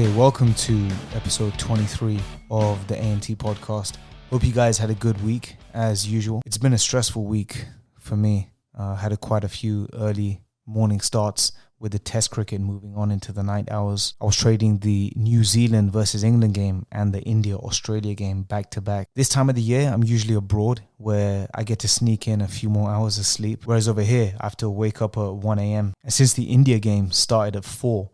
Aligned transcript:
Okay, 0.00 0.16
welcome 0.16 0.54
to 0.54 0.88
episode 1.14 1.58
23 1.58 2.18
of 2.50 2.86
the 2.86 2.94
AMT 2.94 3.36
podcast. 3.36 3.98
Hope 4.30 4.42
you 4.42 4.50
guys 4.50 4.78
had 4.78 4.88
a 4.88 4.94
good 4.94 5.22
week 5.22 5.56
as 5.74 6.08
usual. 6.08 6.40
It's 6.46 6.56
been 6.56 6.72
a 6.72 6.78
stressful 6.78 7.26
week 7.26 7.66
for 7.98 8.16
me. 8.16 8.48
Uh, 8.74 8.94
had 8.94 9.12
a, 9.12 9.18
quite 9.18 9.44
a 9.44 9.48
few 9.50 9.90
early 9.92 10.40
morning 10.64 11.00
starts 11.00 11.52
with 11.78 11.92
the 11.92 11.98
test 11.98 12.30
cricket 12.30 12.62
moving 12.62 12.96
on 12.96 13.10
into 13.10 13.30
the 13.30 13.42
night 13.42 13.70
hours. 13.70 14.14
I 14.22 14.24
was 14.24 14.38
trading 14.38 14.78
the 14.78 15.12
New 15.16 15.44
Zealand 15.44 15.92
versus 15.92 16.24
England 16.24 16.54
game 16.54 16.86
and 16.90 17.12
the 17.12 17.20
India 17.20 17.56
Australia 17.56 18.14
game 18.14 18.44
back 18.44 18.70
to 18.70 18.80
back. 18.80 19.08
This 19.14 19.28
time 19.28 19.50
of 19.50 19.54
the 19.54 19.60
year, 19.60 19.90
I'm 19.92 20.02
usually 20.02 20.34
abroad 20.34 20.80
where 20.96 21.46
I 21.54 21.62
get 21.62 21.78
to 21.80 21.88
sneak 21.88 22.26
in 22.26 22.40
a 22.40 22.48
few 22.48 22.70
more 22.70 22.88
hours 22.88 23.18
of 23.18 23.26
sleep. 23.26 23.66
Whereas 23.66 23.86
over 23.86 24.00
here, 24.00 24.34
I 24.40 24.46
have 24.46 24.56
to 24.58 24.70
wake 24.70 25.02
up 25.02 25.18
at 25.18 25.34
1 25.34 25.58
a.m. 25.58 25.92
And 26.02 26.10
since 26.10 26.32
the 26.32 26.44
India 26.44 26.78
game 26.78 27.10
started 27.10 27.56
at 27.56 27.66
4, 27.66 28.08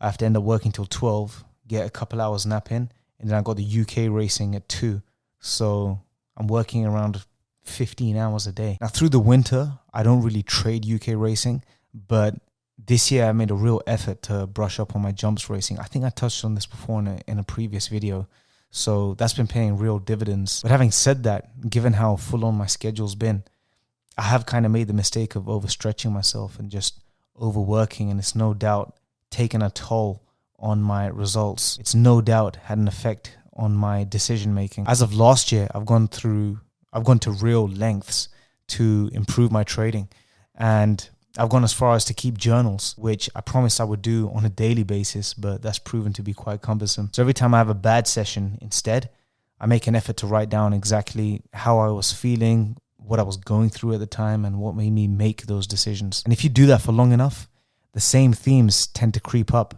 I 0.00 0.06
have 0.06 0.18
to 0.18 0.24
end 0.24 0.36
up 0.36 0.42
working 0.42 0.72
till 0.72 0.86
12, 0.86 1.44
get 1.66 1.86
a 1.86 1.90
couple 1.90 2.20
hours 2.20 2.46
nap 2.46 2.72
in, 2.72 2.90
and 3.18 3.30
then 3.30 3.38
I 3.38 3.42
got 3.42 3.56
the 3.56 3.80
UK 3.80 4.10
racing 4.10 4.54
at 4.54 4.68
2. 4.68 5.02
So 5.40 6.00
I'm 6.36 6.46
working 6.46 6.86
around 6.86 7.24
15 7.64 8.16
hours 8.16 8.46
a 8.46 8.52
day. 8.52 8.78
Now, 8.80 8.88
through 8.88 9.10
the 9.10 9.20
winter, 9.20 9.78
I 9.92 10.02
don't 10.02 10.22
really 10.22 10.42
trade 10.42 10.86
UK 10.86 11.14
racing, 11.16 11.62
but 11.94 12.34
this 12.86 13.10
year 13.10 13.26
I 13.26 13.32
made 13.32 13.50
a 13.50 13.54
real 13.54 13.82
effort 13.86 14.22
to 14.22 14.46
brush 14.46 14.80
up 14.80 14.96
on 14.96 15.02
my 15.02 15.12
jumps 15.12 15.50
racing. 15.50 15.78
I 15.78 15.84
think 15.84 16.04
I 16.04 16.10
touched 16.10 16.44
on 16.44 16.54
this 16.54 16.66
before 16.66 17.00
in 17.00 17.06
a, 17.06 17.20
in 17.26 17.38
a 17.38 17.44
previous 17.44 17.88
video. 17.88 18.26
So 18.70 19.14
that's 19.14 19.34
been 19.34 19.48
paying 19.48 19.76
real 19.76 19.98
dividends. 19.98 20.62
But 20.62 20.70
having 20.70 20.90
said 20.90 21.24
that, 21.24 21.68
given 21.68 21.94
how 21.94 22.16
full 22.16 22.44
on 22.44 22.54
my 22.54 22.66
schedule's 22.66 23.14
been, 23.14 23.44
I 24.16 24.22
have 24.22 24.46
kind 24.46 24.64
of 24.64 24.72
made 24.72 24.86
the 24.86 24.94
mistake 24.94 25.34
of 25.34 25.44
overstretching 25.44 26.12
myself 26.12 26.58
and 26.58 26.70
just 26.70 27.00
overworking. 27.40 28.10
And 28.10 28.20
it's 28.20 28.34
no 28.34 28.54
doubt 28.54 28.96
taken 29.30 29.62
a 29.62 29.70
toll 29.70 30.22
on 30.58 30.82
my 30.82 31.06
results. 31.06 31.78
It's 31.78 31.94
no 31.94 32.20
doubt 32.20 32.56
had 32.56 32.78
an 32.78 32.88
effect 32.88 33.36
on 33.54 33.74
my 33.74 34.04
decision 34.04 34.54
making. 34.54 34.86
As 34.86 35.02
of 35.02 35.14
last 35.14 35.52
year, 35.52 35.68
I've 35.74 35.86
gone 35.86 36.08
through, 36.08 36.60
I've 36.92 37.04
gone 37.04 37.18
to 37.20 37.30
real 37.30 37.68
lengths 37.68 38.28
to 38.68 39.10
improve 39.12 39.50
my 39.50 39.64
trading. 39.64 40.08
And 40.54 41.08
I've 41.38 41.48
gone 41.48 41.64
as 41.64 41.72
far 41.72 41.94
as 41.94 42.04
to 42.06 42.14
keep 42.14 42.36
journals, 42.36 42.94
which 42.98 43.30
I 43.34 43.40
promised 43.40 43.80
I 43.80 43.84
would 43.84 44.02
do 44.02 44.30
on 44.34 44.44
a 44.44 44.48
daily 44.48 44.82
basis, 44.82 45.32
but 45.34 45.62
that's 45.62 45.78
proven 45.78 46.12
to 46.14 46.22
be 46.22 46.34
quite 46.34 46.60
cumbersome. 46.60 47.10
So 47.12 47.22
every 47.22 47.34
time 47.34 47.54
I 47.54 47.58
have 47.58 47.68
a 47.68 47.74
bad 47.74 48.06
session, 48.06 48.58
instead, 48.60 49.10
I 49.60 49.66
make 49.66 49.86
an 49.86 49.94
effort 49.94 50.16
to 50.18 50.26
write 50.26 50.48
down 50.48 50.72
exactly 50.72 51.42
how 51.52 51.78
I 51.78 51.88
was 51.88 52.12
feeling, 52.12 52.76
what 52.96 53.20
I 53.20 53.22
was 53.22 53.36
going 53.36 53.70
through 53.70 53.94
at 53.94 54.00
the 54.00 54.06
time, 54.06 54.44
and 54.44 54.58
what 54.58 54.74
made 54.74 54.92
me 54.92 55.06
make 55.06 55.42
those 55.42 55.66
decisions. 55.66 56.22
And 56.24 56.32
if 56.32 56.42
you 56.42 56.50
do 56.50 56.66
that 56.66 56.80
for 56.82 56.92
long 56.92 57.12
enough, 57.12 57.48
the 57.92 58.00
same 58.00 58.32
themes 58.32 58.86
tend 58.86 59.14
to 59.14 59.20
creep 59.20 59.52
up 59.52 59.74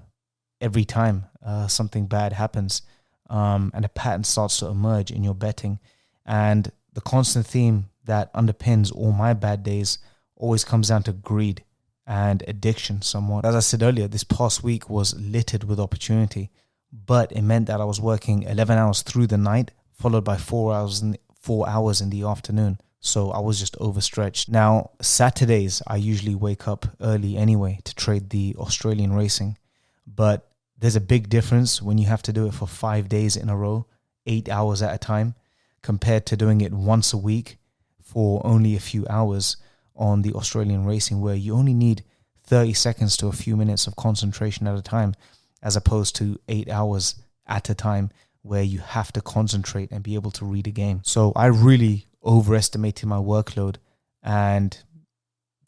every 0.60 0.84
time 0.84 1.24
uh, 1.44 1.66
something 1.66 2.06
bad 2.06 2.32
happens, 2.32 2.82
um, 3.28 3.70
and 3.74 3.84
a 3.84 3.88
pattern 3.88 4.24
starts 4.24 4.58
to 4.58 4.66
emerge 4.66 5.10
in 5.10 5.24
your 5.24 5.34
betting. 5.34 5.78
And 6.24 6.70
the 6.92 7.00
constant 7.00 7.46
theme 7.46 7.86
that 8.04 8.32
underpins 8.34 8.94
all 8.94 9.12
my 9.12 9.32
bad 9.32 9.62
days 9.62 9.98
always 10.36 10.64
comes 10.64 10.88
down 10.88 11.02
to 11.04 11.12
greed 11.12 11.64
and 12.06 12.42
addiction 12.46 13.02
somewhat. 13.02 13.44
As 13.44 13.54
I 13.54 13.60
said 13.60 13.82
earlier, 13.82 14.08
this 14.08 14.24
past 14.24 14.62
week 14.62 14.90
was 14.90 15.18
littered 15.18 15.64
with 15.64 15.80
opportunity, 15.80 16.50
but 16.92 17.32
it 17.32 17.42
meant 17.42 17.66
that 17.66 17.80
I 17.80 17.84
was 17.84 18.00
working 18.00 18.42
11 18.42 18.76
hours 18.76 19.02
through 19.02 19.28
the 19.28 19.38
night, 19.38 19.70
followed 19.92 20.24
by 20.24 20.36
four 20.36 20.74
hours 20.74 21.00
in, 21.00 21.16
four 21.34 21.68
hours 21.68 22.00
in 22.00 22.10
the 22.10 22.24
afternoon. 22.24 22.78
So 23.04 23.32
I 23.32 23.40
was 23.40 23.58
just 23.58 23.76
overstretched. 23.78 24.48
Now, 24.48 24.90
Saturdays, 25.00 25.82
I 25.88 25.96
usually 25.96 26.36
wake 26.36 26.68
up 26.68 26.86
early 27.00 27.36
anyway 27.36 27.80
to 27.82 27.94
trade 27.96 28.30
the 28.30 28.54
Australian 28.56 29.12
racing. 29.12 29.58
But 30.06 30.48
there's 30.78 30.94
a 30.94 31.00
big 31.00 31.28
difference 31.28 31.82
when 31.82 31.98
you 31.98 32.06
have 32.06 32.22
to 32.22 32.32
do 32.32 32.46
it 32.46 32.54
for 32.54 32.68
five 32.68 33.08
days 33.08 33.36
in 33.36 33.48
a 33.48 33.56
row, 33.56 33.86
eight 34.24 34.48
hours 34.48 34.82
at 34.82 34.94
a 34.94 34.98
time, 34.98 35.34
compared 35.82 36.26
to 36.26 36.36
doing 36.36 36.60
it 36.60 36.72
once 36.72 37.12
a 37.12 37.18
week 37.18 37.58
for 38.00 38.40
only 38.46 38.76
a 38.76 38.80
few 38.80 39.04
hours 39.10 39.56
on 39.96 40.22
the 40.22 40.32
Australian 40.34 40.86
racing, 40.86 41.20
where 41.20 41.34
you 41.34 41.54
only 41.54 41.74
need 41.74 42.04
30 42.44 42.72
seconds 42.72 43.16
to 43.16 43.26
a 43.26 43.32
few 43.32 43.56
minutes 43.56 43.88
of 43.88 43.96
concentration 43.96 44.68
at 44.68 44.78
a 44.78 44.82
time, 44.82 45.14
as 45.60 45.74
opposed 45.74 46.14
to 46.16 46.38
eight 46.46 46.70
hours 46.70 47.16
at 47.48 47.68
a 47.68 47.74
time, 47.74 48.12
where 48.42 48.62
you 48.62 48.78
have 48.78 49.12
to 49.12 49.20
concentrate 49.20 49.90
and 49.90 50.04
be 50.04 50.14
able 50.14 50.30
to 50.30 50.44
read 50.44 50.68
a 50.68 50.70
game. 50.70 51.00
So 51.02 51.32
I 51.34 51.46
really 51.46 52.06
overestimated 52.24 53.08
my 53.08 53.16
workload 53.16 53.76
and 54.22 54.78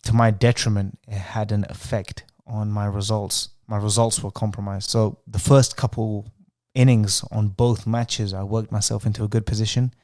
to 0.03 0.13
my 0.13 0.31
detriment 0.31 0.99
it 1.09 1.15
had 1.15 1.51
an 1.53 1.65
effect 1.69 2.25
on 2.47 2.71
my 2.71 2.87
results. 2.87 3.51
My 3.67 3.79
results 3.79 4.23
were 4.23 4.31
compromised. 4.31 4.91
So 4.91 5.19
the 5.27 5.39
first 5.39 5.77
couple 5.77 6.27
innings 6.75 7.25
on 7.31 7.47
both 7.47 7.87
matches 7.87 8.35
i 8.35 8.43
worked 8.43 8.73
myself 8.73 9.07
into 9.07 9.23
a 9.23 9.29
good 9.29 9.47
position 9.47 9.95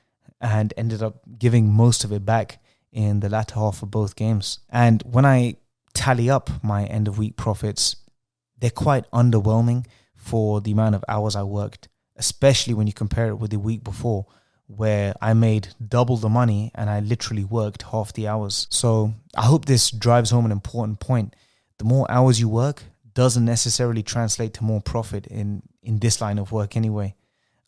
and 0.41 0.73
ended 0.77 1.03
up 1.03 1.21
giving 1.37 1.69
most 1.69 2.05
of 2.05 2.13
it 2.13 2.25
back 2.25 2.63
in 2.93 3.19
the 3.19 3.29
latter 3.29 3.57
half 3.57 3.83
of 3.83 3.91
both 3.91 4.15
games. 4.17 4.61
And 4.71 5.03
when 5.03 5.25
i 5.25 5.57
tally 5.93 6.31
up 6.31 6.49
my 6.63 6.85
end 6.85 7.09
of 7.09 7.19
week 7.19 7.37
profits 7.37 7.97
they're 8.59 8.71
quite 8.71 9.11
underwhelming 9.11 9.85
for 10.15 10.61
the 10.61 10.71
amount 10.71 10.95
of 10.95 11.05
hours 11.09 11.35
i 11.35 11.43
worked 11.43 11.89
especially 12.17 12.75
when 12.75 12.87
you 12.87 12.93
compare 12.93 13.29
it 13.29 13.35
with 13.35 13.51
the 13.51 13.59
week 13.59 13.83
before 13.83 14.27
where 14.77 15.15
I 15.21 15.35
made 15.35 15.69
double 15.87 16.17
the 16.17 16.29
money 16.29 16.71
and 16.75 16.89
I 16.89 17.01
literally 17.01 17.45
worked 17.45 17.83
half 17.83 18.13
the 18.13 18.29
hours. 18.29 18.67
So 18.71 19.15
I 19.37 19.43
hope 19.43 19.65
this 19.65 19.91
drives 19.91 20.31
home 20.31 20.45
an 20.45 20.53
important 20.53 21.01
point. 21.01 21.35
The 21.79 21.85
more 21.85 22.11
hours 22.11 22.39
you 22.39 22.49
work 22.49 22.85
doesn't 23.13 23.45
necessarily 23.45 24.03
translate 24.03 24.55
to 24.55 24.65
more 24.65 24.81
profit 24.81 25.27
in, 25.27 25.63
in 25.83 25.99
this 25.99 26.21
line 26.21 26.39
of 26.39 26.53
work 26.53 26.77
anyway. 26.77 27.15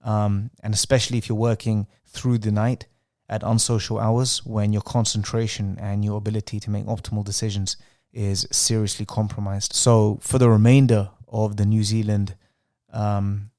Um, 0.04 0.50
and 0.62 0.74
especially 0.74 1.18
if 1.18 1.28
you're 1.28 1.36
working 1.36 1.86
through 2.06 2.38
the 2.38 2.52
night 2.52 2.86
at 3.28 3.42
unsocial 3.42 3.98
hours 3.98 4.44
when 4.44 4.72
your 4.72 4.82
concentration 4.82 5.78
and 5.80 6.04
your 6.04 6.18
ability 6.18 6.60
to 6.60 6.70
make 6.70 6.84
optimal 6.84 7.24
decisions 7.24 7.76
is 8.12 8.46
seriously 8.52 9.06
compromised. 9.06 9.72
So 9.72 10.18
for 10.20 10.38
the 10.38 10.50
remainder 10.50 11.10
of 11.28 11.56
the 11.56 11.64
New 11.64 11.82
Zealand 11.82 12.36
um, 12.92 13.50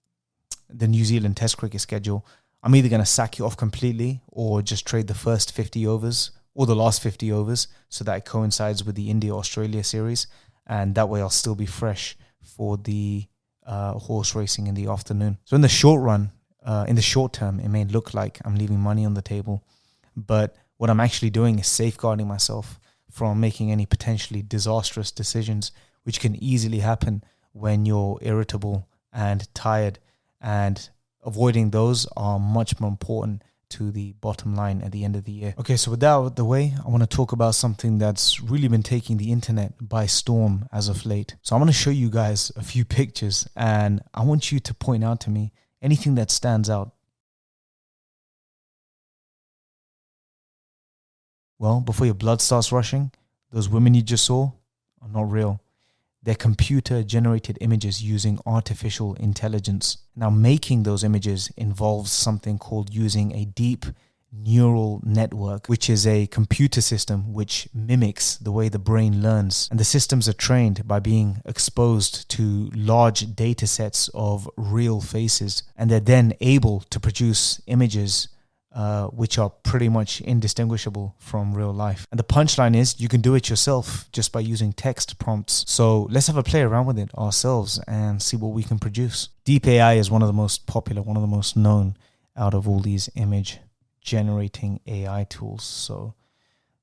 the 0.70 0.88
New 0.88 1.06
Zealand 1.06 1.38
Test 1.38 1.58
cricket 1.58 1.82
schedule, 1.82 2.26
I'm 2.64 2.76
either 2.76 2.88
going 2.88 3.02
to 3.02 3.06
sack 3.06 3.38
you 3.38 3.46
off 3.46 3.58
completely 3.58 4.22
or 4.28 4.62
just 4.62 4.88
trade 4.88 5.08
the 5.08 5.14
first 5.14 5.52
50 5.52 5.86
overs 5.86 6.32
or 6.56 6.66
the 6.66 6.76
last 6.76 7.02
50 7.04 7.32
overs 7.32 7.68
so 7.90 8.06
that 8.06 8.18
it 8.18 8.26
coincides 8.26 8.86
with 8.86 8.96
the 8.96 9.10
India 9.10 9.34
Australia 9.34 9.84
series. 9.84 10.28
And 10.66 10.96
that 10.96 11.10
way 11.10 11.20
I'll 11.20 11.30
still 11.30 11.56
be 11.56 11.66
fresh 11.66 12.16
for 12.42 12.78
the 12.78 13.28
uh, 13.66 13.94
horse 13.94 14.34
racing 14.34 14.68
in 14.68 14.76
the 14.76 14.88
afternoon. 14.88 15.38
So, 15.46 15.56
in 15.56 15.62
the 15.62 15.68
short 15.68 16.02
run, 16.02 16.32
uh, 16.66 16.86
in 16.88 16.96
the 16.96 17.02
short 17.02 17.34
term, 17.34 17.60
it 17.60 17.68
may 17.68 17.84
look 17.84 18.14
like 18.14 18.40
I'm 18.46 18.56
leaving 18.56 18.80
money 18.80 19.06
on 19.06 19.14
the 19.14 19.22
table. 19.22 19.64
But 20.16 20.56
what 20.78 20.90
I'm 20.90 21.00
actually 21.00 21.32
doing 21.32 21.60
is 21.60 21.68
safeguarding 21.68 22.28
myself 22.28 22.80
from 23.12 23.40
making 23.40 23.72
any 23.72 23.86
potentially 23.86 24.42
disastrous 24.42 25.12
decisions, 25.12 25.72
which 26.04 26.20
can 26.20 26.42
easily 26.42 26.80
happen 26.80 27.24
when 27.52 27.86
you're 27.86 28.20
irritable 28.22 28.88
and 29.12 29.54
tired 29.54 30.00
and 30.42 30.90
avoiding 31.26 31.72
those 31.72 32.06
are 32.18 32.40
much 32.40 32.80
more 32.80 32.90
important 32.90 33.44
to 33.70 33.92
the 33.92 34.14
bottom 34.22 34.56
line 34.56 34.82
at 34.82 34.92
the 34.92 35.04
end 35.04 35.16
of 35.16 35.24
the 35.24 35.32
year. 35.32 35.56
Okay, 35.58 35.78
so 35.78 35.90
with 35.90 36.00
that 36.02 36.12
out 36.12 36.26
of 36.26 36.36
the 36.36 36.46
way, 36.46 36.74
I 36.86 36.90
want 36.90 37.02
to 37.02 37.08
talk 37.08 37.32
about 37.32 37.56
something 37.56 37.98
that's 37.98 38.40
really 38.40 38.68
been 38.68 38.84
taking 38.84 39.18
the 39.18 39.32
internet 39.32 39.74
by 39.82 40.06
storm 40.06 40.68
as 40.72 40.90
of 40.90 41.08
late. 41.08 41.36
So 41.42 41.56
I'm 41.56 41.62
going 41.62 41.72
to 41.72 41.74
show 41.74 41.90
you 41.90 42.12
guys 42.12 42.52
a 42.56 42.62
few 42.62 42.86
pictures 42.86 43.48
and 43.56 44.04
I 44.14 44.24
want 44.24 44.52
you 44.52 44.60
to 44.60 44.74
point 44.76 45.04
out 45.04 45.22
to 45.22 45.32
me 45.32 45.52
anything 45.82 46.14
that 46.16 46.30
stands 46.30 46.70
out. 46.70 46.94
Well, 51.58 51.80
before 51.80 52.06
your 52.06 52.16
blood 52.16 52.42
starts 52.42 52.72
rushing, 52.72 53.12
those 53.52 53.70
women 53.70 53.96
you 53.96 54.04
just 54.04 54.26
saw 54.26 54.52
are 55.02 55.10
not 55.10 55.32
real. 55.32 55.63
They're 56.24 56.36
computer 56.36 57.04
generated 57.04 57.58
images 57.60 58.02
using 58.02 58.40
artificial 58.46 59.14
intelligence. 59.16 59.98
Now, 60.16 60.30
making 60.30 60.84
those 60.84 61.04
images 61.04 61.52
involves 61.58 62.12
something 62.12 62.58
called 62.58 62.94
using 62.94 63.34
a 63.34 63.46
deep 63.46 63.86
neural 64.36 65.00
network, 65.04 65.68
which 65.68 65.90
is 65.90 66.08
a 66.08 66.28
computer 66.28 66.82
system 66.82 67.34
which 67.34 67.68
mimics 67.74 68.38
the 68.38 68.52
way 68.52 68.68
the 68.68 68.80
brain 68.80 69.22
learns. 69.22 69.68
And 69.70 69.80
the 69.80 69.84
systems 69.84 70.28
are 70.28 70.34
trained 70.34 70.88
by 70.88 71.00
being 71.00 71.42
exposed 71.46 72.28
to 72.30 72.72
large 72.74 73.36
data 73.36 73.68
sets 73.68 74.10
of 74.14 74.50
real 74.58 75.02
faces, 75.02 75.64
and 75.78 75.92
they're 75.92 76.00
then 76.00 76.34
able 76.42 76.80
to 76.90 77.00
produce 77.00 77.62
images 77.68 78.28
uh, 78.74 79.08
which 79.08 79.38
are 79.38 79.50
pretty 79.50 79.90
much 79.90 80.22
indistinguishable 80.22 81.16
from 81.20 81.54
real 81.54 81.74
life. 81.74 82.08
And 82.12 82.20
the 82.20 82.24
punchline 82.24 82.76
is 82.76 83.00
you 83.00 83.08
can 83.08 83.22
do 83.22 83.36
it 83.36 83.50
yourself 83.50 84.10
just 84.12 84.32
by 84.32 84.40
using 84.40 84.74
text 84.74 85.20
prompts. 85.20 85.64
So 85.68 86.04
let's 86.10 86.28
have 86.28 86.38
a 86.38 86.44
play 86.44 86.62
around 86.62 86.88
with 86.88 86.98
it 86.98 87.14
ourselves 87.16 87.80
and 87.88 88.22
see 88.22 88.36
what 88.36 88.54
we 88.54 88.64
can 88.64 88.80
produce. 88.80 89.30
Deep 89.46 89.68
AI 89.68 89.94
is 89.94 90.10
one 90.10 90.22
of 90.22 90.28
the 90.28 90.34
most 90.34 90.66
popular, 90.66 91.02
one 91.02 91.18
of 91.18 91.22
the 91.22 91.28
most 91.28 91.56
known 91.56 91.96
out 92.36 92.54
of 92.54 92.68
all 92.68 92.80
these 92.80 93.10
image 93.16 93.60
generating 94.02 94.80
AI 94.88 95.26
tools. 95.30 95.64
So 95.64 96.16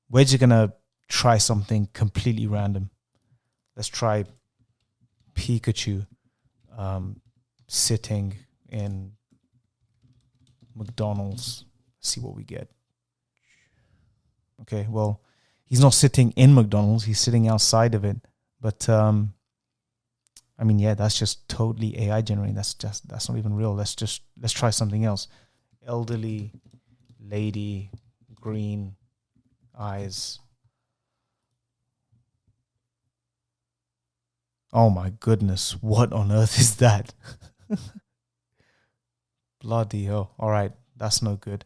we're 0.09 0.23
just 0.23 0.39
gonna 0.39 0.73
try 1.09 1.37
something 1.37 1.89
completely 1.93 2.47
random. 2.47 2.89
Let's 3.75 3.89
try 3.89 4.25
Pikachu. 5.35 6.07
Um, 6.77 7.21
sitting 7.71 8.35
in 8.69 9.13
McDonald's. 10.75 11.63
See 12.01 12.19
what 12.19 12.35
we 12.35 12.43
get. 12.43 12.69
Okay, 14.61 14.87
well, 14.89 15.21
he's 15.65 15.79
not 15.79 15.93
sitting 15.93 16.31
in 16.31 16.53
McDonald's, 16.53 17.05
he's 17.05 17.19
sitting 17.19 17.47
outside 17.47 17.95
of 17.95 18.03
it. 18.03 18.17
But 18.59 18.87
um 18.89 19.33
I 20.61 20.63
mean, 20.63 20.77
yeah, 20.77 20.93
that's 20.93 21.17
just 21.17 21.49
totally 21.49 21.99
AI 22.03 22.21
generated. 22.21 22.55
That's 22.55 22.75
just 22.75 23.09
that's 23.09 23.27
not 23.27 23.39
even 23.39 23.55
real. 23.55 23.73
Let's 23.73 23.95
just 23.95 24.21
let's 24.39 24.53
try 24.53 24.69
something 24.69 25.03
else. 25.03 25.27
Elderly 25.87 26.51
lady, 27.19 27.89
green 28.35 28.95
eyes. 29.77 30.37
Oh 34.71 34.89
my 34.91 35.09
goodness, 35.19 35.71
what 35.81 36.13
on 36.13 36.31
earth 36.31 36.59
is 36.59 36.75
that? 36.75 37.13
Bloody 39.59 40.05
hell. 40.05 40.35
All 40.37 40.49
right, 40.51 40.71
that's 40.95 41.21
no 41.23 41.35
good. 41.35 41.65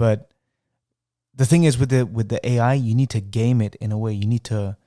But 0.00 0.30
the 1.34 1.44
thing 1.44 1.64
is 1.64 1.76
with 1.76 1.90
the 1.90 2.06
with 2.06 2.30
the 2.30 2.40
AI, 2.48 2.72
you 2.72 2.94
need 2.94 3.10
to 3.10 3.20
game 3.20 3.60
it 3.60 3.74
in 3.82 3.92
a 3.92 3.98
way. 3.98 4.14
You 4.14 4.26
need 4.26 4.44
to 4.44 4.78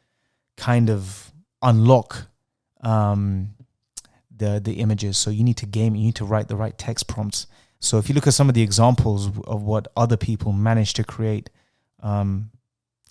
kind 0.57 0.89
of 0.89 1.31
unlock 1.61 2.29
um, 2.81 3.53
the 4.35 4.59
the 4.59 4.79
images. 4.79 5.19
So 5.19 5.29
you 5.29 5.43
need 5.43 5.57
to 5.57 5.67
game. 5.67 5.93
You 5.93 6.05
need 6.05 6.15
to 6.15 6.25
write 6.25 6.47
the 6.47 6.55
right 6.55 6.75
text 6.75 7.07
prompts. 7.07 7.45
So 7.79 7.99
if 7.99 8.09
you 8.09 8.15
look 8.15 8.25
at 8.25 8.33
some 8.33 8.49
of 8.49 8.55
the 8.55 8.63
examples 8.63 9.27
of 9.45 9.61
what 9.61 9.87
other 9.95 10.17
people 10.17 10.51
managed 10.51 10.95
to 10.95 11.03
create, 11.03 11.51
um, 12.01 12.49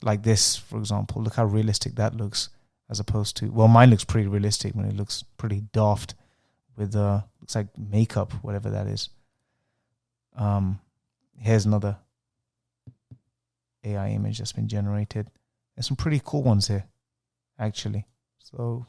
like 0.02 0.24
this, 0.24 0.56
for 0.56 0.80
example, 0.80 1.22
look 1.22 1.36
how 1.36 1.44
realistic 1.44 1.94
that 1.94 2.16
looks, 2.16 2.48
as 2.90 2.98
opposed 2.98 3.36
to 3.36 3.52
well, 3.52 3.68
mine 3.68 3.90
looks 3.90 4.02
pretty 4.02 4.26
realistic 4.26 4.74
when 4.74 4.86
it 4.86 4.96
looks 4.96 5.22
pretty 5.36 5.60
daft 5.72 6.16
with 6.76 6.96
uh 6.96 7.20
looks 7.40 7.54
like 7.54 7.68
makeup, 7.78 8.32
whatever 8.42 8.70
that 8.70 8.88
is. 8.88 9.08
Um, 10.34 10.80
here's 11.38 11.66
another 11.66 11.96
AI 13.84 14.10
image 14.10 14.38
that's 14.38 14.52
been 14.52 14.68
generated. 14.68 15.30
There's 15.74 15.86
some 15.86 15.96
pretty 15.96 16.20
cool 16.24 16.42
ones 16.42 16.68
here, 16.68 16.84
actually. 17.58 18.06
So 18.38 18.86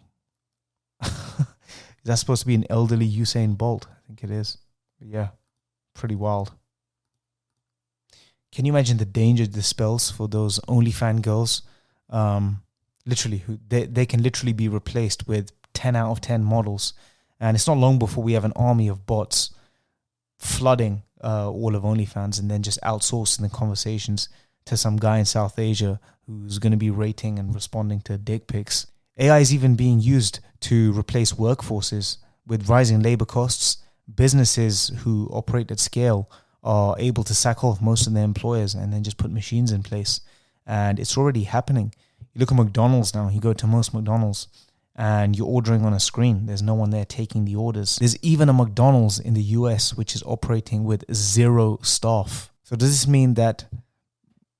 is 1.03 1.09
that 2.05 2.15
supposed 2.15 2.41
to 2.41 2.47
be 2.47 2.55
an 2.55 2.65
elderly 2.69 3.09
Usain 3.09 3.57
Bolt? 3.57 3.87
I 3.89 4.07
think 4.07 4.23
it 4.23 4.31
is. 4.31 4.57
But 4.99 5.07
yeah, 5.07 5.27
pretty 5.93 6.15
wild. 6.15 6.51
Can 8.51 8.65
you 8.65 8.71
imagine 8.71 8.97
the 8.97 9.05
danger 9.05 9.47
this 9.47 9.67
spells 9.67 10.11
for 10.11 10.27
those 10.27 10.59
OnlyFans 10.67 11.23
girls? 11.23 11.63
Um, 12.09 12.61
literally, 13.05 13.39
who 13.39 13.57
they 13.67 13.85
they 13.85 14.05
can 14.05 14.21
literally 14.21 14.53
be 14.53 14.67
replaced 14.67 15.27
with 15.27 15.51
ten 15.73 15.95
out 15.95 16.11
of 16.11 16.21
ten 16.21 16.43
models, 16.43 16.93
and 17.39 17.55
it's 17.55 17.65
not 17.65 17.77
long 17.77 17.97
before 17.97 18.23
we 18.23 18.33
have 18.33 18.45
an 18.45 18.53
army 18.55 18.87
of 18.87 19.07
bots 19.07 19.55
flooding 20.37 21.01
uh, 21.23 21.49
all 21.49 21.75
of 21.75 21.83
OnlyFans 21.83 22.39
and 22.39 22.49
then 22.49 22.61
just 22.61 22.81
outsourcing 22.81 23.41
the 23.41 23.49
conversations 23.49 24.29
to 24.65 24.77
some 24.77 24.97
guy 24.97 25.19
in 25.19 25.25
South 25.25 25.57
Asia 25.59 25.99
who's 26.25 26.59
going 26.59 26.71
to 26.71 26.77
be 26.77 26.89
rating 26.89 27.39
and 27.39 27.53
responding 27.53 28.01
to 28.01 28.17
dick 28.17 28.47
pics. 28.47 28.87
AI 29.17 29.39
is 29.39 29.53
even 29.53 29.75
being 29.75 29.99
used 29.99 30.39
to 30.61 30.97
replace 30.97 31.33
workforces 31.33 32.17
with 32.47 32.69
rising 32.69 33.01
labor 33.01 33.25
costs. 33.25 33.77
Businesses 34.13 34.91
who 34.99 35.29
operate 35.31 35.71
at 35.71 35.79
scale 35.79 36.29
are 36.63 36.95
able 36.97 37.23
to 37.23 37.33
sack 37.33 37.63
off 37.63 37.81
most 37.81 38.07
of 38.07 38.13
their 38.13 38.23
employers 38.23 38.73
and 38.73 38.91
then 38.91 39.03
just 39.03 39.17
put 39.17 39.31
machines 39.31 39.71
in 39.71 39.83
place. 39.83 40.21
And 40.65 40.99
it's 40.99 41.17
already 41.17 41.43
happening. 41.43 41.93
You 42.33 42.39
look 42.39 42.51
at 42.51 42.57
McDonald's 42.57 43.13
now, 43.13 43.29
you 43.29 43.39
go 43.39 43.53
to 43.53 43.67
most 43.67 43.93
McDonald's 43.93 44.47
and 44.95 45.35
you're 45.37 45.47
ordering 45.47 45.83
on 45.85 45.93
a 45.93 45.99
screen. 45.99 46.45
There's 46.45 46.61
no 46.61 46.75
one 46.75 46.91
there 46.91 47.05
taking 47.05 47.45
the 47.45 47.55
orders. 47.55 47.97
There's 47.97 48.17
even 48.23 48.49
a 48.49 48.53
McDonald's 48.53 49.19
in 49.19 49.33
the 49.33 49.41
US 49.41 49.95
which 49.95 50.15
is 50.15 50.23
operating 50.23 50.83
with 50.83 51.03
zero 51.13 51.79
staff. 51.81 52.51
So, 52.63 52.75
does 52.75 52.89
this 52.89 53.07
mean 53.07 53.33
that 53.33 53.65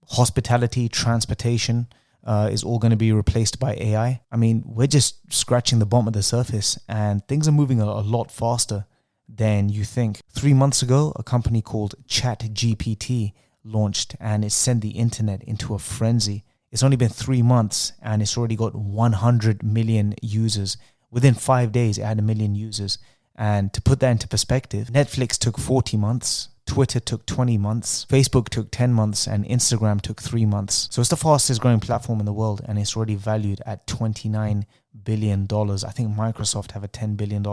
hospitality, 0.08 0.90
transportation, 0.90 1.88
uh, 2.24 2.50
is 2.52 2.64
all 2.64 2.80
going 2.80 2.92
to 2.92 2.98
be 2.98 3.12
replaced 3.12 3.60
by 3.60 3.76
AI. 3.76 4.22
I 4.32 4.38
mean, 4.38 4.64
we're 4.66 4.88
just 4.88 5.34
scratching 5.34 5.80
the 5.80 5.86
bottom 5.86 6.08
of 6.08 6.14
the 6.14 6.24
surface 6.24 6.80
and 6.88 7.26
things 7.28 7.48
are 7.48 7.52
moving 7.54 7.82
a, 7.82 7.86
a 7.86 8.02
lot 8.02 8.32
faster 8.32 8.86
than 9.28 9.70
you 9.70 9.84
think. 9.84 10.22
Three 10.30 10.54
months 10.54 10.82
ago, 10.82 11.14
a 11.16 11.24
company 11.24 11.62
called 11.62 11.96
ChatGPT 12.08 13.34
launched 13.64 14.16
and 14.20 14.46
it 14.46 14.52
sent 14.52 14.82
the 14.82 14.92
internet 14.92 15.44
into 15.44 15.74
a 15.74 15.80
frenzy. 15.80 16.44
It's 16.74 16.82
only 16.82 16.98
been 16.98 17.10
three 17.10 17.44
months 17.44 17.94
and 18.02 18.20
it's 18.20 18.36
already 18.36 18.56
got 18.56 18.74
100 18.74 19.62
million 19.62 20.16
users. 20.24 20.76
Within 21.12 21.36
five 21.36 21.72
days, 21.72 22.00
it 22.00 22.04
had 22.04 22.18
a 22.18 22.24
million 22.24 22.56
users. 22.56 22.98
And 23.36 23.72
to 23.74 23.82
put 23.82 24.00
that 24.00 24.10
into 24.10 24.28
perspective, 24.28 24.88
Netflix 24.88 25.38
took 25.38 25.60
40 25.60 25.98
months, 25.98 26.50
Twitter 26.66 27.00
took 27.00 27.28
20 27.28 27.60
months, 27.60 28.08
Facebook 28.10 28.50
took 28.50 28.72
10 28.72 28.92
months, 28.92 29.28
and 29.28 29.46
Instagram 29.46 30.02
took 30.02 30.20
three 30.20 30.48
months. 30.48 30.88
So 30.90 31.00
it's 31.00 31.12
the 31.12 31.16
fastest 31.16 31.62
growing 31.62 31.80
platform 31.80 32.20
in 32.20 32.26
the 32.26 32.34
world, 32.34 32.62
and 32.68 32.80
it's 32.80 32.98
already 32.98 33.16
valued 33.16 33.62
at 33.68 33.86
$29 33.86 34.64
billion. 35.04 35.48
I 35.52 35.92
think 35.92 36.18
Microsoft 36.18 36.72
have 36.72 36.84
a 36.84 36.88
$10 36.88 37.16
billion 37.16 37.46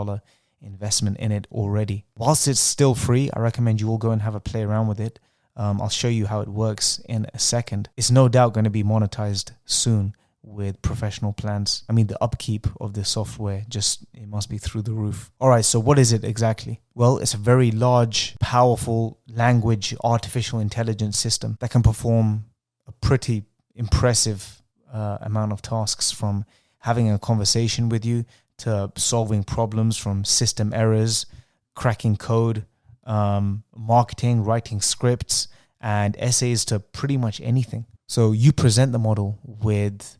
investment 0.61 1.17
in 1.17 1.31
it 1.31 1.45
already. 1.51 2.05
Whilst 2.17 2.47
it's 2.47 2.59
still 2.59 2.95
free, 2.95 3.29
I 3.33 3.39
recommend 3.39 3.81
you 3.81 3.89
all 3.89 3.99
go 3.99 4.11
and 4.11 4.23
have 4.23 4.35
a 4.35 4.39
play 4.39 4.63
around 4.63 4.87
with 4.87 4.99
it. 4.99 5.19
Um, 5.61 5.79
I'll 5.79 5.89
show 5.89 6.07
you 6.07 6.25
how 6.25 6.41
it 6.41 6.47
works 6.47 6.99
in 7.07 7.27
a 7.35 7.37
second. 7.37 7.87
It's 7.95 8.09
no 8.09 8.27
doubt 8.27 8.55
going 8.55 8.63
to 8.63 8.71
be 8.71 8.83
monetized 8.83 9.51
soon 9.65 10.15
with 10.41 10.81
professional 10.81 11.33
plans. 11.33 11.83
I 11.87 11.93
mean, 11.93 12.07
the 12.07 12.17
upkeep 12.19 12.65
of 12.79 12.95
the 12.95 13.05
software 13.05 13.63
just 13.69 14.03
it 14.15 14.27
must 14.27 14.49
be 14.49 14.57
through 14.57 14.81
the 14.81 14.93
roof. 14.93 15.29
All 15.39 15.49
right, 15.49 15.63
so 15.63 15.79
what 15.79 15.99
is 15.99 16.13
it 16.13 16.23
exactly? 16.23 16.81
Well, 16.95 17.19
it's 17.19 17.35
a 17.35 17.37
very 17.37 17.69
large, 17.69 18.35
powerful 18.39 19.19
language 19.27 19.93
artificial 20.03 20.59
intelligence 20.59 21.19
system 21.19 21.57
that 21.59 21.69
can 21.69 21.83
perform 21.83 22.45
a 22.87 22.91
pretty 22.93 23.43
impressive 23.75 24.63
uh, 24.91 25.19
amount 25.21 25.51
of 25.51 25.61
tasks 25.61 26.09
from 26.09 26.43
having 26.79 27.11
a 27.11 27.19
conversation 27.19 27.87
with 27.87 28.03
you 28.03 28.25
to 28.57 28.91
solving 28.97 29.43
problems 29.43 29.95
from 29.95 30.25
system 30.25 30.73
errors, 30.73 31.27
cracking 31.75 32.17
code, 32.17 32.65
um, 33.03 33.63
marketing, 33.75 34.43
writing 34.43 34.81
scripts, 34.81 35.47
and 35.81 36.15
essays 36.19 36.63
to 36.65 36.79
pretty 36.79 37.17
much 37.17 37.41
anything. 37.41 37.85
So 38.07 38.31
you 38.31 38.53
present 38.53 38.91
the 38.91 38.99
model 38.99 39.39
with 39.43 40.17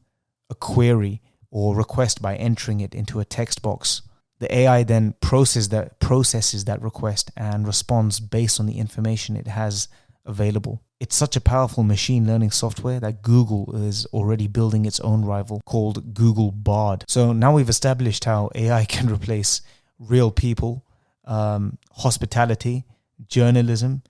a 0.50 0.56
query 0.56 1.22
or 1.52 1.76
request 1.76 2.22
by 2.22 2.36
entering 2.36 2.82
it 2.82 2.96
into 2.96 3.20
a 3.20 3.26
text 3.26 3.62
box. 3.62 4.02
The 4.40 4.54
AI 4.54 4.84
then 4.84 5.14
processes 5.22 5.70
that, 5.70 6.00
processes 6.00 6.66
that 6.66 6.82
request 6.82 7.32
and 7.38 7.68
responds 7.68 8.20
based 8.20 8.60
on 8.60 8.66
the 8.66 8.80
information 8.80 9.36
it 9.38 9.48
has 9.48 9.88
available. 10.26 10.82
It's 11.00 11.16
such 11.16 11.36
a 11.36 11.42
powerful 11.42 11.84
machine 11.84 12.26
learning 12.26 12.52
software 12.52 13.00
that 13.00 13.22
Google 13.22 13.76
is 13.76 14.06
already 14.08 14.48
building 14.48 14.86
its 14.86 15.00
own 15.00 15.26
rival 15.26 15.62
called 15.66 16.14
Google 16.14 16.52
Bard. 16.52 17.06
So 17.08 17.34
now 17.34 17.54
we've 17.54 17.70
established 17.70 18.26
how 18.26 18.50
AI 18.56 18.86
can 18.90 19.12
replace 19.12 19.62
real 20.00 20.32
people, 20.32 20.86
um, 21.26 21.78
hospitality, 21.92 22.86
journalism, 23.28 24.04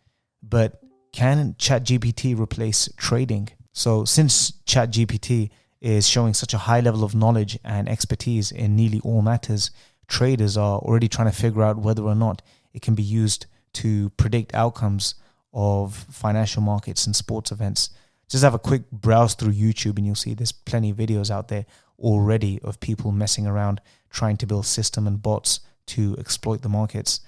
but 0.43 0.80
can 1.11 1.55
ChatGPT 1.57 2.39
replace 2.39 2.89
trading? 2.97 3.49
So 3.73 4.05
since 4.05 4.51
ChatGPT 4.65 5.49
is 5.81 6.07
showing 6.07 6.33
such 6.33 6.53
a 6.53 6.59
high 6.59 6.79
level 6.79 7.03
of 7.03 7.15
knowledge 7.15 7.57
and 7.63 7.89
expertise 7.89 8.51
in 8.51 8.75
nearly 8.75 8.99
all 9.03 9.21
matters, 9.21 9.71
traders 10.07 10.57
are 10.57 10.79
already 10.79 11.07
trying 11.07 11.29
to 11.29 11.35
figure 11.35 11.63
out 11.63 11.77
whether 11.77 12.03
or 12.03 12.15
not 12.15 12.41
it 12.73 12.81
can 12.81 12.95
be 12.95 13.03
used 13.03 13.45
to 13.73 14.09
predict 14.11 14.53
outcomes 14.53 15.15
of 15.53 15.95
financial 16.11 16.61
markets 16.61 17.05
and 17.05 17.15
sports 17.15 17.51
events. 17.51 17.89
Just 18.29 18.43
have 18.43 18.53
a 18.53 18.59
quick 18.59 18.89
browse 18.91 19.33
through 19.33 19.53
YouTube 19.53 19.97
and 19.97 20.05
you'll 20.05 20.15
see 20.15 20.33
there's 20.33 20.51
plenty 20.51 20.91
of 20.91 20.97
videos 20.97 21.29
out 21.29 21.47
there 21.47 21.65
already 21.99 22.59
of 22.63 22.79
people 22.79 23.11
messing 23.11 23.45
around 23.45 23.81
trying 24.09 24.37
to 24.37 24.45
build 24.45 24.65
system 24.65 25.07
and 25.07 25.21
bots 25.21 25.59
to 25.87 26.15
exploit 26.17 26.61
the 26.61 26.69
markets. 26.69 27.21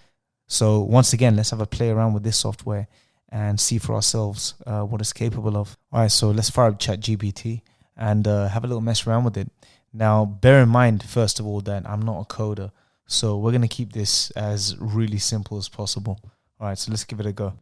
So 0.47 0.81
once 0.81 1.13
again, 1.13 1.35
let's 1.35 1.49
have 1.49 1.61
a 1.61 1.65
play 1.65 1.89
around 1.89 2.13
with 2.13 2.23
this 2.23 2.37
software 2.37 2.87
and 3.33 3.59
see 3.59 3.79
for 3.79 3.95
ourselves 3.95 4.53
uh, 4.67 4.83
what 4.83 5.01
it's 5.01 5.11
capable 5.11 5.57
of. 5.57 5.75
All 5.91 6.01
right, 6.01 6.11
so 6.11 6.29
let's 6.29 6.51
fire 6.51 6.67
up 6.67 6.79
ChatGPT 6.79 7.61
and 7.97 8.27
uh, 8.27 8.47
have 8.47 8.63
a 8.63 8.67
little 8.67 8.81
mess 8.81 9.07
around 9.07 9.23
with 9.23 9.35
it. 9.35 9.49
Now, 9.91 10.23
bear 10.23 10.61
in 10.61 10.69
mind, 10.69 11.03
first 11.03 11.39
of 11.39 11.45
all, 11.45 11.59
that 11.61 11.89
I'm 11.89 12.03
not 12.03 12.21
a 12.21 12.25
coder, 12.25 12.71
so 13.07 13.37
we're 13.37 13.51
to 13.63 13.67
keep 13.67 13.93
this 13.93 14.29
as 14.31 14.77
really 14.79 15.17
simple 15.17 15.57
as 15.57 15.67
possible. 15.67 16.19
All 16.59 16.67
right, 16.67 16.77
so 16.77 16.91
let's 16.91 17.03
give 17.03 17.19
it 17.19 17.25
a 17.25 17.31
go. 17.31 17.53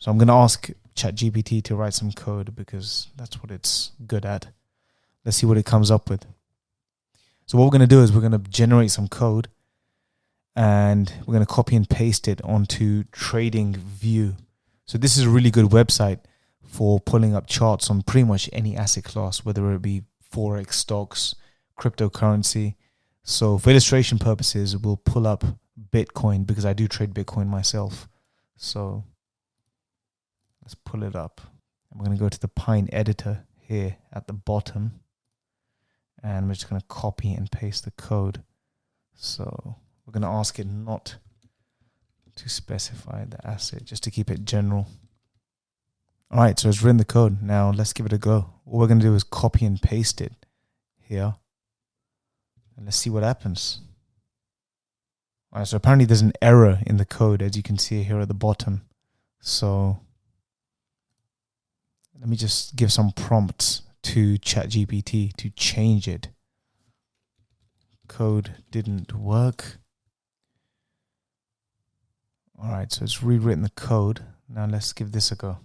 So 0.00 0.10
I'm 0.10 0.18
to 0.28 0.34
ask 0.34 0.68
ChatGPT 0.96 1.62
to 1.64 1.76
write 1.76 1.94
some 1.94 2.10
code 2.10 2.56
because 2.56 3.06
that's 3.16 3.40
what 3.40 3.52
it's 3.52 3.92
good 4.06 4.26
at. 4.26 4.48
Let's 5.24 5.36
see 5.36 5.46
what 5.46 5.58
it 5.58 5.66
comes 5.66 5.92
up 5.92 6.10
with. 6.10 6.26
So 7.46 7.56
what 7.56 7.64
we're 7.64 7.70
to 7.80 7.86
do 7.86 8.02
is 8.02 8.12
we're 8.12 8.20
to 8.32 8.50
generate 8.50 8.90
some 8.90 9.06
code 9.06 9.48
and 10.56 11.12
we're 11.24 11.34
to 11.46 11.46
copy 11.46 11.76
and 11.76 11.88
paste 11.88 12.26
it 12.26 12.42
onto 12.42 13.04
Trading 13.12 13.74
View. 13.76 14.34
So 14.90 14.98
this 14.98 15.16
is 15.16 15.24
a 15.24 15.30
really 15.30 15.52
good 15.52 15.66
website 15.66 16.18
for 16.64 16.98
pulling 16.98 17.32
up 17.32 17.46
charts 17.46 17.90
on 17.90 18.02
pretty 18.02 18.24
much 18.24 18.50
any 18.52 18.76
asset 18.76 19.04
class, 19.04 19.44
whether 19.44 19.72
it 19.72 19.82
be 19.82 20.02
forex, 20.34 20.72
stocks, 20.72 21.36
cryptocurrency. 21.78 22.74
So, 23.22 23.56
for 23.56 23.70
illustration 23.70 24.18
purposes, 24.18 24.76
we'll 24.76 24.96
pull 24.96 25.28
up 25.28 25.44
Bitcoin 25.92 26.44
because 26.44 26.66
I 26.66 26.72
do 26.72 26.88
trade 26.88 27.14
Bitcoin 27.14 27.46
myself. 27.46 28.08
So 28.56 29.04
let's 30.60 30.74
pull 30.74 31.04
it 31.04 31.14
up. 31.14 31.40
I'm 31.92 31.98
going 31.98 32.10
to 32.10 32.20
go 32.20 32.28
to 32.28 32.40
the 32.40 32.48
Pine 32.48 32.88
editor 32.92 33.44
here 33.60 33.96
at 34.12 34.26
the 34.26 34.32
bottom. 34.32 34.98
And 36.20 36.48
we're 36.48 36.54
just 36.54 36.68
going 36.68 36.80
to 36.80 36.86
copy 36.88 37.32
and 37.32 37.48
paste 37.48 37.84
the 37.84 37.92
code. 37.92 38.42
So 39.14 39.76
we're 40.04 40.14
going 40.14 40.22
to 40.22 40.36
ask 40.36 40.58
it 40.58 40.66
not 40.66 41.18
to 42.40 42.48
specify 42.48 43.24
the 43.24 43.46
asset, 43.46 43.84
just 43.84 44.02
to 44.04 44.10
keep 44.10 44.30
it 44.30 44.44
general. 44.44 44.86
All 46.30 46.38
right, 46.38 46.58
so 46.58 46.68
it's 46.68 46.82
written 46.82 46.96
the 46.96 47.04
code. 47.04 47.42
Now 47.42 47.70
let's 47.70 47.92
give 47.92 48.06
it 48.06 48.12
a 48.12 48.18
go. 48.18 48.54
All 48.64 48.78
we're 48.78 48.86
going 48.86 49.00
to 49.00 49.06
do 49.06 49.14
is 49.14 49.24
copy 49.24 49.66
and 49.66 49.80
paste 49.80 50.20
it 50.20 50.32
here. 50.98 51.34
And 52.76 52.86
let's 52.86 52.96
see 52.96 53.10
what 53.10 53.22
happens. 53.22 53.80
All 55.52 55.58
right, 55.58 55.68
so 55.68 55.76
apparently 55.76 56.06
there's 56.06 56.22
an 56.22 56.32
error 56.40 56.78
in 56.86 56.96
the 56.96 57.04
code, 57.04 57.42
as 57.42 57.56
you 57.56 57.62
can 57.62 57.76
see 57.76 58.02
here 58.04 58.20
at 58.20 58.28
the 58.28 58.34
bottom. 58.34 58.82
So 59.40 60.00
let 62.18 62.28
me 62.28 62.36
just 62.36 62.76
give 62.76 62.92
some 62.92 63.10
prompts 63.12 63.82
to 64.02 64.38
ChatGPT 64.38 65.36
to 65.36 65.50
change 65.50 66.06
it. 66.08 66.28
Code 68.08 68.54
didn't 68.70 69.12
work. 69.12 69.79
All 72.62 72.72
right, 72.72 72.92
so 72.92 73.04
it's 73.04 73.22
rewritten 73.22 73.62
the 73.62 73.70
code. 73.70 74.22
Now 74.46 74.66
let's 74.66 74.92
give 74.92 75.12
this 75.12 75.32
a 75.32 75.36
go. 75.36 75.58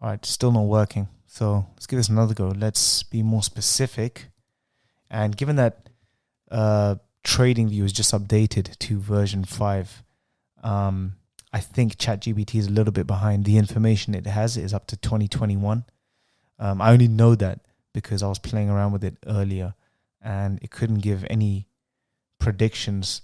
All 0.00 0.08
right, 0.08 0.24
still 0.26 0.50
not 0.50 0.62
working. 0.62 1.06
So 1.26 1.66
let's 1.74 1.86
give 1.86 1.98
this 1.98 2.08
another 2.08 2.34
go. 2.34 2.48
Let's 2.48 3.04
be 3.04 3.22
more 3.22 3.44
specific. 3.44 4.30
And 5.08 5.36
given 5.36 5.54
that 5.56 5.88
uh, 6.50 6.96
TradingView 7.22 7.84
is 7.84 7.92
just 7.92 8.12
updated 8.12 8.76
to 8.78 8.98
version 8.98 9.44
5, 9.44 10.02
um, 10.64 11.14
I 11.52 11.60
think 11.60 11.96
ChatGPT 11.96 12.56
is 12.56 12.66
a 12.66 12.72
little 12.72 12.92
bit 12.92 13.06
behind. 13.06 13.44
The 13.44 13.58
information 13.58 14.12
it 14.12 14.26
has 14.26 14.56
is 14.56 14.74
up 14.74 14.88
to 14.88 14.96
2021. 14.96 15.84
Um, 16.58 16.80
I 16.80 16.90
only 16.90 17.08
know 17.08 17.36
that 17.36 17.60
because 17.94 18.24
I 18.24 18.28
was 18.28 18.40
playing 18.40 18.70
around 18.70 18.90
with 18.90 19.04
it 19.04 19.18
earlier 19.24 19.74
and 20.20 20.58
it 20.62 20.72
couldn't 20.72 20.98
give 20.98 21.24
any 21.30 21.68
predictions 22.40 23.22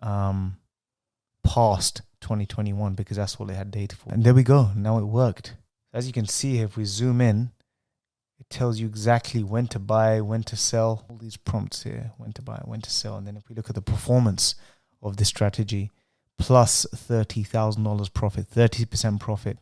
um, 0.00 0.56
past 1.42 2.02
2021 2.20 2.94
because 2.94 3.16
that's 3.16 3.36
all 3.36 3.50
it 3.50 3.54
had 3.54 3.70
data 3.70 3.96
for. 3.96 4.12
And 4.12 4.24
there 4.24 4.34
we 4.34 4.42
go. 4.42 4.70
Now 4.76 4.98
it 4.98 5.04
worked. 5.04 5.54
As 5.92 6.06
you 6.06 6.12
can 6.12 6.26
see, 6.26 6.58
if 6.58 6.76
we 6.76 6.84
zoom 6.84 7.20
in, 7.20 7.50
it 8.38 8.48
tells 8.48 8.78
you 8.78 8.86
exactly 8.86 9.42
when 9.42 9.66
to 9.68 9.78
buy, 9.78 10.20
when 10.20 10.42
to 10.44 10.56
sell. 10.56 11.04
All 11.10 11.16
these 11.16 11.36
prompts 11.36 11.82
here 11.82 12.12
when 12.16 12.32
to 12.32 12.42
buy, 12.42 12.60
when 12.64 12.80
to 12.80 12.90
sell. 12.90 13.16
And 13.16 13.26
then 13.26 13.36
if 13.36 13.48
we 13.48 13.54
look 13.54 13.68
at 13.68 13.74
the 13.74 13.82
performance 13.82 14.54
of 15.02 15.16
this 15.16 15.28
strategy, 15.28 15.90
plus 16.38 16.86
$30,000 16.94 18.14
profit, 18.14 18.50
30% 18.50 19.20
profit, 19.20 19.58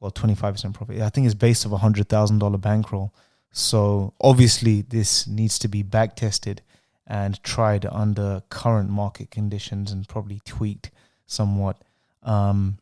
well, 0.00 0.10
25% 0.10 0.74
profit. 0.74 1.00
I 1.00 1.08
think 1.08 1.26
it's 1.26 1.34
based 1.34 1.66
off 1.66 1.72
a 1.72 1.84
$100,000 1.84 2.60
bankroll. 2.60 3.14
So 3.52 4.14
obviously, 4.20 4.82
this 4.82 5.26
needs 5.26 5.58
to 5.60 5.68
be 5.68 5.82
back 5.82 6.16
tested 6.16 6.62
and 7.06 7.42
tried 7.42 7.86
under 7.86 8.42
current 8.48 8.90
market 8.90 9.30
conditions 9.30 9.92
and 9.92 10.08
probably 10.08 10.40
tweaked 10.44 10.90
somewhat. 11.26 11.76
Um, 12.22 12.78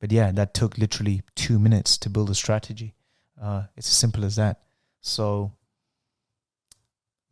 but 0.00 0.12
yeah, 0.12 0.30
that 0.32 0.54
took 0.54 0.78
literally 0.78 1.22
two 1.34 1.58
minutes 1.58 1.98
to 1.98 2.10
build 2.10 2.30
a 2.30 2.34
strategy. 2.34 2.94
Uh, 3.40 3.64
it's 3.76 3.88
as 3.88 3.96
simple 3.96 4.24
as 4.24 4.36
that. 4.36 4.60
So 5.00 5.52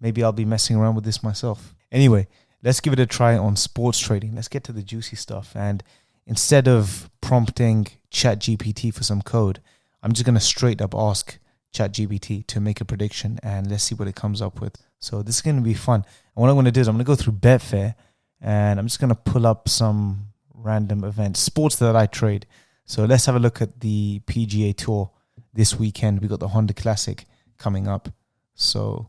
maybe 0.00 0.22
I'll 0.22 0.32
be 0.32 0.44
messing 0.44 0.76
around 0.76 0.94
with 0.94 1.04
this 1.04 1.22
myself. 1.22 1.74
Anyway, 1.90 2.26
let's 2.62 2.80
give 2.80 2.92
it 2.92 3.00
a 3.00 3.06
try 3.06 3.36
on 3.36 3.56
sports 3.56 3.98
trading. 3.98 4.34
Let's 4.34 4.48
get 4.48 4.64
to 4.64 4.72
the 4.72 4.82
juicy 4.82 5.16
stuff. 5.16 5.52
And 5.54 5.82
instead 6.26 6.66
of 6.66 7.10
prompting 7.20 7.86
ChatGPT 8.10 8.92
for 8.92 9.04
some 9.04 9.22
code, 9.22 9.60
I'm 10.02 10.12
just 10.12 10.24
going 10.24 10.34
to 10.34 10.40
straight 10.40 10.82
up 10.82 10.94
ask 10.94 11.38
ChatGPT 11.72 12.46
to 12.48 12.60
make 12.60 12.80
a 12.80 12.84
prediction 12.84 13.38
and 13.42 13.70
let's 13.70 13.84
see 13.84 13.94
what 13.94 14.08
it 14.08 14.16
comes 14.16 14.42
up 14.42 14.60
with. 14.60 14.76
So 15.02 15.20
this 15.20 15.36
is 15.36 15.42
going 15.42 15.56
to 15.56 15.62
be 15.62 15.74
fun. 15.74 16.04
And 16.36 16.42
what 16.42 16.48
I'm 16.48 16.54
going 16.54 16.64
to 16.64 16.70
do 16.70 16.80
is 16.80 16.86
I'm 16.86 16.94
going 16.94 17.04
to 17.04 17.08
go 17.08 17.16
through 17.16 17.32
Betfair 17.32 17.96
and 18.40 18.78
I'm 18.78 18.86
just 18.86 19.00
going 19.00 19.08
to 19.08 19.16
pull 19.16 19.48
up 19.48 19.68
some 19.68 20.28
random 20.54 21.02
events, 21.02 21.40
sports 21.40 21.76
that 21.76 21.96
I 21.96 22.06
trade. 22.06 22.46
So 22.84 23.04
let's 23.04 23.26
have 23.26 23.34
a 23.34 23.40
look 23.40 23.60
at 23.60 23.80
the 23.80 24.20
PGA 24.26 24.76
Tour 24.76 25.10
this 25.52 25.76
weekend. 25.76 26.20
We 26.20 26.28
got 26.28 26.38
the 26.38 26.48
Honda 26.48 26.72
Classic 26.72 27.26
coming 27.58 27.88
up. 27.88 28.10
So 28.54 29.08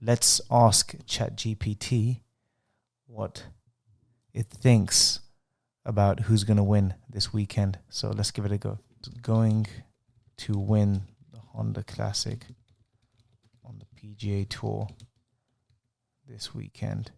let's 0.00 0.40
ask 0.50 0.96
ChatGPT 1.06 2.20
what 3.06 3.44
it 4.34 4.48
thinks 4.48 5.20
about 5.84 6.20
who's 6.20 6.42
going 6.42 6.56
to 6.56 6.64
win 6.64 6.94
this 7.08 7.32
weekend. 7.32 7.78
So 7.90 8.10
let's 8.10 8.32
give 8.32 8.44
it 8.44 8.52
a 8.52 8.58
go. 8.58 8.80
It's 8.98 9.08
going 9.08 9.68
to 10.38 10.58
win 10.58 11.02
the 11.32 11.38
Honda 11.52 11.84
Classic 11.84 12.44
on 13.64 13.78
the 13.78 13.86
PGA 13.94 14.48
Tour 14.48 14.88
this 16.32 16.54
weekend. 16.54 17.10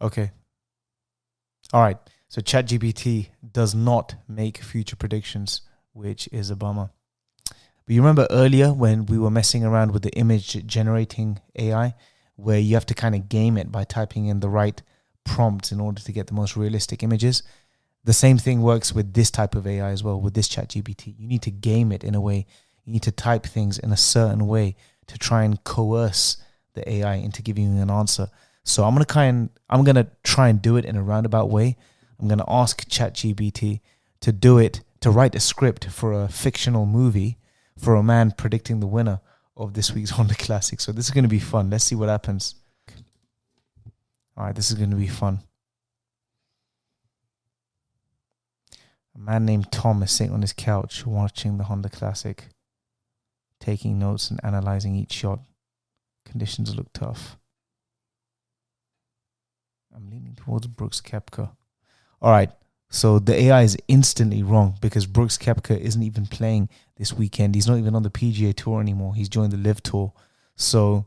Okay. 0.00 0.30
All 1.72 1.80
right. 1.80 1.96
So 2.28 2.42
ChatGPT 2.42 3.28
does 3.50 3.74
not 3.74 4.14
make 4.28 4.58
future 4.58 4.96
predictions, 4.96 5.62
which 5.92 6.28
is 6.32 6.50
a 6.50 6.56
bummer. 6.56 6.90
But 7.48 7.94
you 7.94 8.02
remember 8.02 8.26
earlier 8.30 8.72
when 8.72 9.06
we 9.06 9.18
were 9.18 9.30
messing 9.30 9.64
around 9.64 9.92
with 9.92 10.02
the 10.02 10.12
image 10.12 10.66
generating 10.66 11.40
AI, 11.56 11.94
where 12.36 12.58
you 12.58 12.74
have 12.74 12.86
to 12.86 12.94
kind 12.94 13.14
of 13.14 13.28
game 13.28 13.56
it 13.56 13.72
by 13.72 13.84
typing 13.84 14.26
in 14.26 14.40
the 14.40 14.48
right 14.50 14.80
prompts 15.24 15.72
in 15.72 15.80
order 15.80 16.02
to 16.02 16.12
get 16.12 16.26
the 16.26 16.34
most 16.34 16.56
realistic 16.56 17.02
images. 17.02 17.42
The 18.04 18.12
same 18.12 18.36
thing 18.36 18.60
works 18.60 18.92
with 18.92 19.14
this 19.14 19.30
type 19.30 19.54
of 19.54 19.66
AI 19.66 19.90
as 19.90 20.02
well, 20.02 20.20
with 20.20 20.34
this 20.34 20.48
ChatGPT. 20.48 21.14
You 21.18 21.26
need 21.26 21.42
to 21.42 21.50
game 21.50 21.90
it 21.90 22.04
in 22.04 22.14
a 22.14 22.20
way. 22.20 22.46
You 22.84 22.92
need 22.92 23.04
to 23.04 23.12
type 23.12 23.44
things 23.44 23.78
in 23.78 23.92
a 23.92 23.96
certain 23.96 24.46
way 24.46 24.76
to 25.06 25.16
try 25.16 25.44
and 25.44 25.62
coerce 25.64 26.36
the 26.74 26.88
AI 26.90 27.14
into 27.14 27.42
giving 27.42 27.76
you 27.76 27.82
an 27.82 27.90
answer. 27.90 28.28
So 28.64 28.84
I'm 28.84 28.94
gonna 28.94 29.04
kind 29.04 29.50
I'm 29.68 29.84
gonna 29.84 30.08
try 30.22 30.48
and 30.48 30.60
do 30.62 30.76
it 30.76 30.84
in 30.84 30.96
a 30.96 31.02
roundabout 31.02 31.50
way 31.50 31.76
I'm 32.22 32.28
to 32.38 32.44
ask 32.48 32.88
ChatGPT 32.88 33.80
to 34.20 34.32
do 34.32 34.56
it, 34.56 34.80
to 35.00 35.10
write 35.10 35.34
a 35.34 35.40
script 35.40 35.86
for 35.86 36.12
a 36.12 36.28
fictional 36.28 36.86
movie 36.86 37.38
for 37.76 37.96
a 37.96 38.02
man 38.02 38.30
predicting 38.30 38.78
the 38.78 38.86
winner 38.86 39.20
of 39.56 39.74
this 39.74 39.92
week's 39.92 40.10
Honda 40.16 40.36
Classic. 40.36 40.80
So 40.80 40.92
this 40.92 41.06
is 41.06 41.10
to 41.24 41.28
be 41.28 41.40
fun. 41.40 41.68
Let's 41.68 41.82
see 41.82 41.96
what 41.96 42.08
happens. 42.08 42.54
All 44.36 44.44
right, 44.44 44.54
this 44.54 44.70
is 44.70 44.78
to 44.90 44.96
be 44.96 45.08
fun. 45.08 45.40
A 49.16 49.18
man 49.18 49.44
named 49.44 49.72
Tom 49.72 50.02
is 50.04 50.12
sitting 50.12 50.32
on 50.32 50.42
his 50.42 50.52
couch 50.52 51.04
watching 51.04 51.58
the 51.58 51.64
Honda 51.64 51.88
Classic, 51.88 52.44
taking 53.58 53.98
notes 53.98 54.30
and 54.30 54.40
analyzing 54.44 54.94
each 54.94 55.12
shot. 55.12 55.40
Conditions 56.32 56.74
look 56.74 56.90
tough. 56.94 57.36
I'm 59.94 60.08
leaning 60.08 60.34
towards 60.34 60.66
Brooks 60.66 60.98
Koepka. 60.98 61.50
All 62.22 62.30
right. 62.30 62.50
So 62.88 63.18
the 63.18 63.34
AI 63.34 63.64
is 63.64 63.76
instantly 63.86 64.42
wrong 64.42 64.76
because 64.80 65.04
Brooks 65.04 65.36
Koepka 65.36 65.78
isn't 65.78 66.02
even 66.02 66.24
playing 66.24 66.70
this 66.96 67.12
weekend. 67.12 67.54
He's 67.54 67.68
not 67.68 67.76
even 67.76 67.94
on 67.94 68.02
the 68.02 68.08
PGA 68.08 68.54
Tour 68.54 68.80
anymore. 68.80 69.14
He's 69.14 69.28
joined 69.28 69.52
the 69.52 69.58
LIV 69.58 69.82
Tour. 69.82 70.14
So 70.56 71.04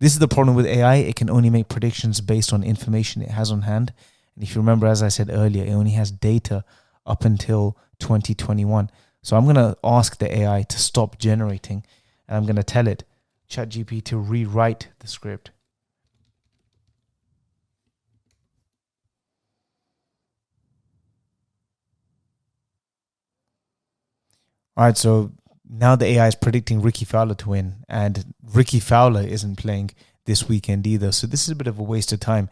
this 0.00 0.14
is 0.14 0.20
the 0.20 0.28
problem 0.28 0.56
with 0.56 0.64
AI. 0.64 0.96
It 0.96 1.16
can 1.16 1.28
only 1.28 1.50
make 1.50 1.68
predictions 1.68 2.22
based 2.22 2.54
on 2.54 2.64
information 2.64 3.20
it 3.20 3.32
has 3.32 3.52
on 3.52 3.62
hand. 3.62 3.92
And 4.34 4.42
if 4.42 4.54
you 4.54 4.62
remember, 4.62 4.86
as 4.86 5.02
I 5.02 5.08
said 5.08 5.28
earlier, 5.30 5.64
it 5.64 5.72
only 5.72 5.90
has 5.90 6.10
data 6.10 6.64
up 7.04 7.26
until 7.26 7.76
2021. 7.98 8.90
So 9.22 9.36
I'm 9.36 9.44
going 9.44 9.56
to 9.56 9.76
ask 9.84 10.16
the 10.16 10.34
AI 10.34 10.62
to 10.62 10.78
stop 10.78 11.18
generating 11.18 11.84
and 12.26 12.38
I'm 12.38 12.44
going 12.44 12.56
to 12.56 12.62
tell 12.62 12.86
it, 12.86 13.04
ChatGPT, 13.48 14.04
to 14.04 14.18
rewrite 14.18 14.88
the 15.00 15.06
script 15.06 15.50
All 24.76 24.84
right, 24.84 24.96
so 24.96 25.32
now 25.68 25.96
the 25.96 26.04
AI 26.04 26.28
is 26.28 26.34
predicting 26.34 26.82
Rickie 26.82 27.06
Fowler 27.06 27.34
to 27.36 27.48
win, 27.48 27.76
and 27.88 28.34
Rickie 28.52 28.80
Fowler 28.80 29.22
isn't 29.22 29.56
playing 29.56 29.92
this 30.26 30.48
weekend 30.48 30.86
either. 30.86 31.12
So 31.12 31.26
this 31.26 31.44
is 31.44 31.48
a 31.48 31.54
bit 31.54 31.66
of 31.66 31.78
a 31.78 31.82
waste 31.82 32.12
of 32.12 32.20
time. 32.20 32.50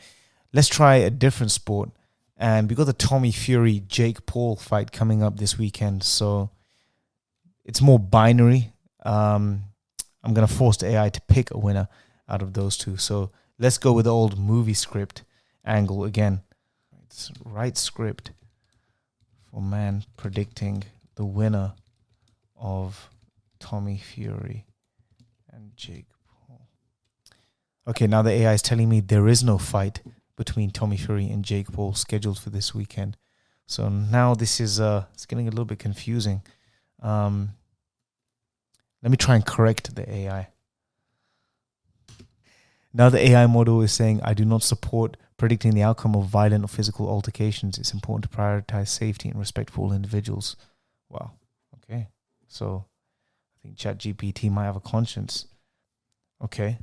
Let's 0.52 0.68
try 0.68 0.96
a 0.96 1.10
different 1.10 1.52
sport. 1.52 1.90
And 2.36 2.68
we 2.68 2.74
got 2.74 2.84
the 2.84 2.94
Tommy 2.94 3.30
Fury 3.30 3.82
Jake 3.86 4.24
Paul 4.26 4.56
fight 4.56 4.90
coming 4.90 5.22
up 5.22 5.36
this 5.36 5.58
weekend. 5.58 6.02
So 6.02 6.50
it's 7.64 7.82
more 7.82 7.98
binary. 7.98 8.72
Um, 9.04 9.64
I'm 10.24 10.34
gonna 10.34 10.46
force 10.46 10.78
the 10.78 10.86
AI 10.86 11.10
to 11.10 11.20
pick 11.22 11.50
a 11.50 11.58
winner 11.58 11.88
out 12.28 12.42
of 12.42 12.54
those 12.54 12.76
two. 12.76 12.96
So 12.96 13.30
let's 13.58 13.78
go 13.78 13.92
with 13.92 14.06
the 14.06 14.12
old 14.12 14.38
movie 14.38 14.74
script 14.74 15.22
angle 15.64 16.04
again. 16.04 16.42
It's 17.04 17.30
right 17.44 17.76
script 17.76 18.32
for 19.50 19.60
man 19.60 20.04
predicting 20.16 20.84
the 21.14 21.24
winner 21.24 21.74
of 22.56 23.10
Tommy 23.60 23.98
Fury 23.98 24.66
and 25.52 25.76
Jake 25.76 26.06
Paul. 26.26 26.68
Okay, 27.86 28.06
now 28.06 28.22
the 28.22 28.30
AI 28.30 28.54
is 28.54 28.62
telling 28.62 28.88
me 28.88 29.00
there 29.00 29.28
is 29.28 29.44
no 29.44 29.58
fight 29.58 30.00
between 30.36 30.70
Tommy 30.70 30.96
Fury 30.96 31.28
and 31.28 31.44
Jake 31.44 31.70
Paul 31.70 31.94
scheduled 31.94 32.38
for 32.38 32.50
this 32.50 32.74
weekend. 32.74 33.16
So 33.66 33.88
now 33.88 34.34
this 34.34 34.58
is 34.60 34.80
uh 34.80 35.04
it's 35.12 35.26
getting 35.26 35.46
a 35.46 35.50
little 35.50 35.64
bit 35.64 35.78
confusing. 35.78 36.42
Um 37.02 37.50
let 39.04 39.10
me 39.10 39.18
try 39.18 39.34
and 39.34 39.44
correct 39.44 39.94
the 39.94 40.10
AI. 40.10 40.48
Now 42.94 43.10
the 43.10 43.18
AI 43.18 43.46
model 43.46 43.82
is 43.82 43.92
saying 43.92 44.20
I 44.22 44.32
do 44.32 44.46
not 44.46 44.62
support 44.62 45.18
predicting 45.36 45.74
the 45.74 45.82
outcome 45.82 46.16
of 46.16 46.24
violent 46.24 46.64
or 46.64 46.68
physical 46.68 47.08
altercations. 47.08 47.76
It's 47.76 47.92
important 47.92 48.30
to 48.30 48.36
prioritize 48.36 48.88
safety 48.88 49.28
and 49.28 49.38
respect 49.38 49.70
for 49.70 49.82
all 49.82 49.92
individuals. 49.92 50.56
Wow. 51.10 51.32
Okay. 51.74 52.08
So 52.48 52.86
I 53.58 53.68
think 53.68 53.76
ChatGPT 53.76 54.50
might 54.50 54.64
have 54.64 54.76
a 54.76 54.80
conscience. 54.80 55.46
Okay. 56.42 56.78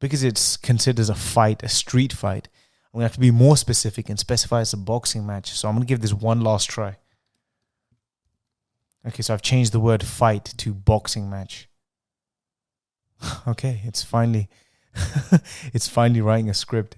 Because 0.00 0.24
it's 0.24 0.56
considered 0.56 1.00
as 1.00 1.10
a 1.10 1.14
fight, 1.14 1.62
a 1.62 1.68
street 1.68 2.14
fight, 2.14 2.48
I'm 2.86 2.98
gonna 2.98 3.04
have 3.04 3.14
to 3.14 3.20
be 3.20 3.30
more 3.30 3.58
specific 3.58 4.08
and 4.08 4.18
specify 4.18 4.62
it's 4.62 4.72
a 4.72 4.78
boxing 4.78 5.26
match. 5.26 5.50
So 5.50 5.68
I'm 5.68 5.74
gonna 5.74 5.84
give 5.84 6.00
this 6.00 6.14
one 6.14 6.40
last 6.40 6.70
try. 6.70 6.96
Okay, 9.06 9.22
so 9.22 9.32
I've 9.32 9.42
changed 9.42 9.72
the 9.72 9.80
word 9.80 10.04
fight 10.04 10.44
to 10.58 10.74
boxing 10.74 11.30
match. 11.30 11.68
okay, 13.48 13.80
it's 13.84 14.02
finally 14.02 14.48
it's 15.72 15.88
finally 15.88 16.20
writing 16.20 16.50
a 16.50 16.54
script. 16.54 16.96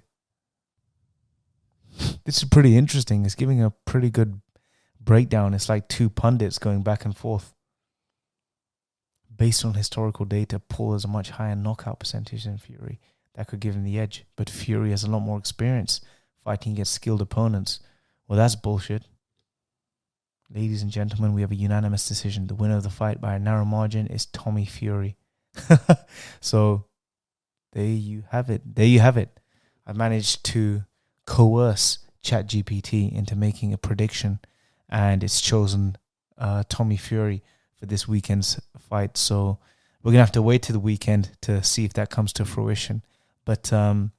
This 2.24 2.38
is 2.38 2.44
pretty 2.44 2.76
interesting. 2.76 3.24
It's 3.24 3.34
giving 3.34 3.62
a 3.62 3.70
pretty 3.70 4.10
good 4.10 4.40
breakdown. 5.00 5.54
It's 5.54 5.68
like 5.68 5.88
two 5.88 6.08
pundits 6.08 6.58
going 6.58 6.82
back 6.82 7.04
and 7.04 7.16
forth. 7.16 7.54
Based 9.34 9.64
on 9.64 9.74
historical 9.74 10.24
data, 10.24 10.58
Paul 10.58 10.92
has 10.92 11.04
a 11.04 11.08
much 11.08 11.30
higher 11.30 11.56
knockout 11.56 12.00
percentage 12.00 12.44
than 12.44 12.58
Fury 12.58 13.00
that 13.34 13.48
could 13.48 13.60
give 13.60 13.74
him 13.74 13.84
the 13.84 13.98
edge. 13.98 14.24
But 14.36 14.50
Fury 14.50 14.90
has 14.90 15.04
a 15.04 15.10
lot 15.10 15.20
more 15.20 15.38
experience 15.38 16.00
fighting 16.44 16.72
against 16.72 16.92
skilled 16.92 17.20
opponents. 17.20 17.80
Well, 18.26 18.36
that's 18.36 18.56
bullshit. 18.56 19.04
Ladies 20.54 20.82
and 20.82 20.90
gentlemen, 20.90 21.32
we 21.32 21.40
have 21.40 21.50
a 21.50 21.54
unanimous 21.54 22.06
decision. 22.06 22.46
The 22.46 22.54
winner 22.54 22.76
of 22.76 22.82
the 22.82 22.90
fight 22.90 23.22
by 23.22 23.34
a 23.34 23.38
narrow 23.38 23.64
margin 23.64 24.06
is 24.06 24.26
Tommy 24.26 24.66
Fury. 24.66 25.16
so 26.40 26.84
there 27.72 27.86
you 27.86 28.24
have 28.30 28.50
it. 28.50 28.60
There 28.74 28.84
you 28.84 29.00
have 29.00 29.16
it. 29.16 29.40
I 29.86 29.94
managed 29.94 30.44
to 30.46 30.82
coerce 31.24 32.00
ChatGPT 32.22 33.10
into 33.10 33.34
making 33.34 33.72
a 33.72 33.78
prediction, 33.78 34.40
and 34.90 35.24
it's 35.24 35.40
chosen 35.40 35.96
uh, 36.36 36.64
Tommy 36.68 36.98
Fury 36.98 37.42
for 37.74 37.86
this 37.86 38.06
weekend's 38.06 38.60
fight. 38.78 39.16
So 39.16 39.58
we're 40.02 40.12
gonna 40.12 40.20
have 40.20 40.32
to 40.32 40.42
wait 40.42 40.60
to 40.64 40.72
the 40.72 40.80
weekend 40.80 41.30
to 41.42 41.62
see 41.62 41.86
if 41.86 41.94
that 41.94 42.10
comes 42.10 42.30
to 42.34 42.44
fruition. 42.44 43.02
But 43.46 43.72
um, 43.72 44.12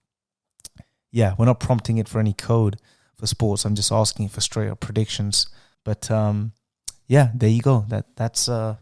yeah, 1.12 1.36
we're 1.38 1.46
not 1.46 1.60
prompting 1.60 2.00
it 2.00 2.10
for 2.10 2.20
any 2.20 2.34
code 2.34 2.78
for 3.16 3.28
sports. 3.28 3.66
I'm 3.66 3.76
just 3.76 3.92
asking 3.92 4.30
for 4.30 4.42
straight 4.42 4.70
up 4.70 4.80
predictions. 4.80 5.46
But 5.84 6.10
um, 6.10 6.54
yeah, 7.08 7.32
there 7.34 7.50
you 7.50 7.62
go. 7.62 7.86
That 7.90 8.16
that's 8.16 8.48
uh, 8.48 8.78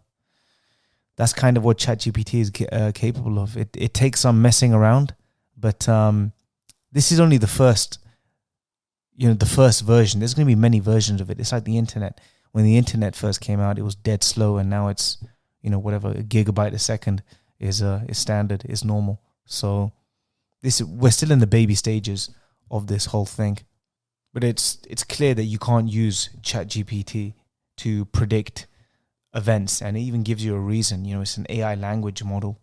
that's 1.15 1.33
kind 1.33 1.57
of 1.57 1.63
what 1.63 1.77
ChatGPT 1.77 2.41
is 2.41 2.51
uh, 2.71 2.91
capable 2.93 3.39
of. 3.39 3.57
It 3.57 3.69
it 3.77 3.93
takes 3.93 4.21
some 4.21 4.41
messing 4.41 4.73
around, 4.73 5.15
but 5.57 5.87
um, 5.89 6.33
this 6.91 7.11
is 7.11 7.19
only 7.19 7.37
the 7.37 7.47
first. 7.47 7.99
You 9.15 9.27
know, 9.27 9.33
the 9.35 9.45
first 9.45 9.83
version. 9.83 10.19
There's 10.19 10.33
going 10.33 10.47
to 10.47 10.55
be 10.55 10.59
many 10.59 10.79
versions 10.79 11.21
of 11.21 11.29
it. 11.29 11.39
It's 11.39 11.51
like 11.51 11.65
the 11.65 11.77
internet. 11.77 12.19
When 12.53 12.65
the 12.65 12.77
internet 12.77 13.15
first 13.15 13.39
came 13.39 13.59
out, 13.59 13.77
it 13.77 13.83
was 13.83 13.93
dead 13.93 14.23
slow, 14.23 14.57
and 14.57 14.69
now 14.69 14.87
it's 14.87 15.17
you 15.61 15.69
know 15.69 15.79
whatever 15.79 16.09
a 16.09 16.23
gigabyte 16.23 16.73
a 16.73 16.79
second 16.79 17.23
is 17.59 17.81
uh 17.81 18.01
is 18.07 18.17
standard 18.17 18.65
is 18.65 18.83
normal. 18.83 19.21
So 19.45 19.91
this 20.61 20.81
we're 20.81 21.11
still 21.11 21.31
in 21.31 21.39
the 21.39 21.47
baby 21.47 21.75
stages 21.75 22.29
of 22.69 22.87
this 22.87 23.05
whole 23.05 23.25
thing, 23.25 23.59
but 24.33 24.43
it's 24.43 24.77
it's 24.89 25.03
clear 25.03 25.33
that 25.33 25.43
you 25.43 25.59
can't 25.59 25.89
use 25.91 26.29
ChatGPT 26.41 27.33
to 27.77 28.05
predict 28.05 28.67
events, 29.33 29.81
and 29.81 29.97
it 29.97 30.01
even 30.01 30.23
gives 30.23 30.43
you 30.43 30.55
a 30.55 30.59
reason. 30.59 31.05
You 31.05 31.15
know, 31.15 31.21
it's 31.21 31.37
an 31.37 31.47
AI 31.49 31.75
language 31.75 32.23
model, 32.23 32.59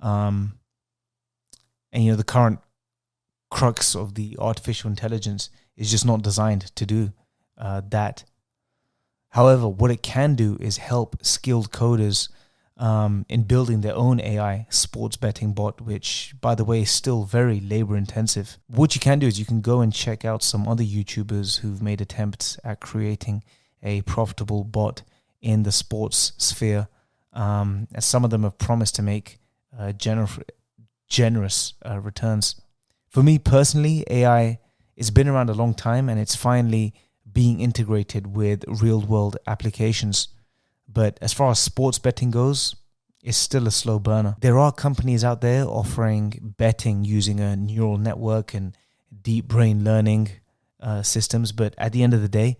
um, 0.00 0.58
and 1.92 2.04
you 2.04 2.12
know 2.12 2.16
the 2.16 2.24
current 2.24 2.60
crux 3.50 3.94
of 3.96 4.14
the 4.14 4.36
artificial 4.38 4.88
intelligence 4.88 5.50
is 5.76 5.90
just 5.90 6.06
not 6.06 6.22
designed 6.22 6.74
to 6.76 6.86
do 6.86 7.12
uh, 7.58 7.82
that. 7.90 8.24
However, 9.30 9.68
what 9.68 9.90
it 9.90 10.02
can 10.02 10.34
do 10.34 10.56
is 10.60 10.78
help 10.78 11.24
skilled 11.24 11.70
coders 11.70 12.28
um, 12.80 13.26
in 13.28 13.42
building 13.42 13.82
their 13.82 13.94
own 13.94 14.20
AI 14.20 14.66
sports 14.70 15.16
betting 15.16 15.52
bot, 15.52 15.82
which, 15.82 16.34
by 16.40 16.54
the 16.54 16.64
way, 16.64 16.80
is 16.80 16.90
still 16.90 17.24
very 17.24 17.60
labor 17.60 17.94
intensive. 17.94 18.56
What 18.68 18.94
you 18.94 19.00
can 19.00 19.18
do 19.18 19.26
is 19.26 19.38
you 19.38 19.44
can 19.44 19.60
go 19.60 19.82
and 19.82 19.92
check 19.92 20.24
out 20.24 20.42
some 20.42 20.66
other 20.66 20.82
YouTubers 20.82 21.58
who've 21.58 21.82
made 21.82 22.00
attempts 22.00 22.58
at 22.64 22.80
creating 22.80 23.44
a 23.82 24.00
profitable 24.02 24.64
bot 24.64 25.02
in 25.42 25.62
the 25.62 25.72
sports 25.72 26.32
sphere. 26.38 26.88
Um, 27.34 27.86
and 27.92 28.02
some 28.02 28.24
of 28.24 28.30
them 28.30 28.44
have 28.44 28.56
promised 28.56 28.94
to 28.96 29.02
make 29.02 29.38
uh, 29.78 29.92
gener- 29.92 30.42
generous 31.06 31.74
uh, 31.84 32.00
returns. 32.00 32.62
For 33.10 33.22
me 33.22 33.38
personally, 33.38 34.04
AI 34.08 34.58
has 34.96 35.10
been 35.10 35.28
around 35.28 35.50
a 35.50 35.54
long 35.54 35.74
time 35.74 36.08
and 36.08 36.18
it's 36.18 36.34
finally 36.34 36.94
being 37.30 37.60
integrated 37.60 38.34
with 38.34 38.64
real 38.66 39.00
world 39.02 39.36
applications. 39.46 40.28
But 40.92 41.18
as 41.20 41.32
far 41.32 41.50
as 41.50 41.58
sports 41.58 41.98
betting 41.98 42.30
goes, 42.30 42.74
it's 43.22 43.36
still 43.36 43.66
a 43.66 43.70
slow 43.70 43.98
burner. 43.98 44.36
There 44.40 44.58
are 44.58 44.72
companies 44.72 45.24
out 45.24 45.40
there 45.40 45.64
offering 45.64 46.54
betting 46.56 47.04
using 47.04 47.38
a 47.38 47.56
neural 47.56 47.98
network 47.98 48.54
and 48.54 48.76
deep 49.22 49.46
brain 49.46 49.84
learning 49.84 50.30
uh, 50.80 51.02
systems, 51.02 51.52
but 51.52 51.74
at 51.76 51.92
the 51.92 52.02
end 52.02 52.14
of 52.14 52.22
the 52.22 52.28
day, 52.28 52.56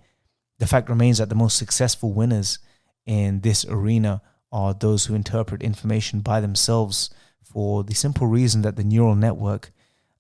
the 0.59 0.67
fact 0.67 0.91
remains 0.91 1.19
that 1.19 1.31
the 1.31 1.35
most 1.35 1.57
successful 1.57 2.13
winners 2.13 2.59
in 3.07 3.41
this 3.41 3.65
arena 3.65 4.21
are 4.53 4.75
those 4.75 5.07
who 5.07 5.15
interpret 5.15 5.63
information 5.63 6.21
by 6.21 6.41
themselves 6.41 7.11
for 7.43 7.83
the 7.83 7.95
simple 7.95 8.27
reason 8.27 8.63
that 8.63 8.77
the 8.77 8.85
neural 8.85 9.15
network, 9.15 9.73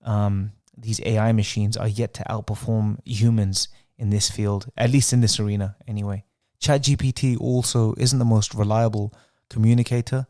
um, 0.02 0.52
these 0.76 1.00
AI 1.04 1.32
machines, 1.32 1.76
are 1.76 1.88
yet 1.88 2.14
to 2.14 2.24
outperform 2.24 2.98
humans 3.04 3.68
in 3.98 4.10
this 4.10 4.30
field, 4.30 4.70
at 4.76 4.90
least 4.90 5.12
in 5.12 5.20
this 5.20 5.38
arena 5.38 5.76
anyway. 5.86 6.24
ChatGPT 6.60 7.40
also 7.40 7.94
isn't 7.96 8.18
the 8.18 8.24
most 8.24 8.54
reliable 8.54 9.14
communicator. 9.48 10.26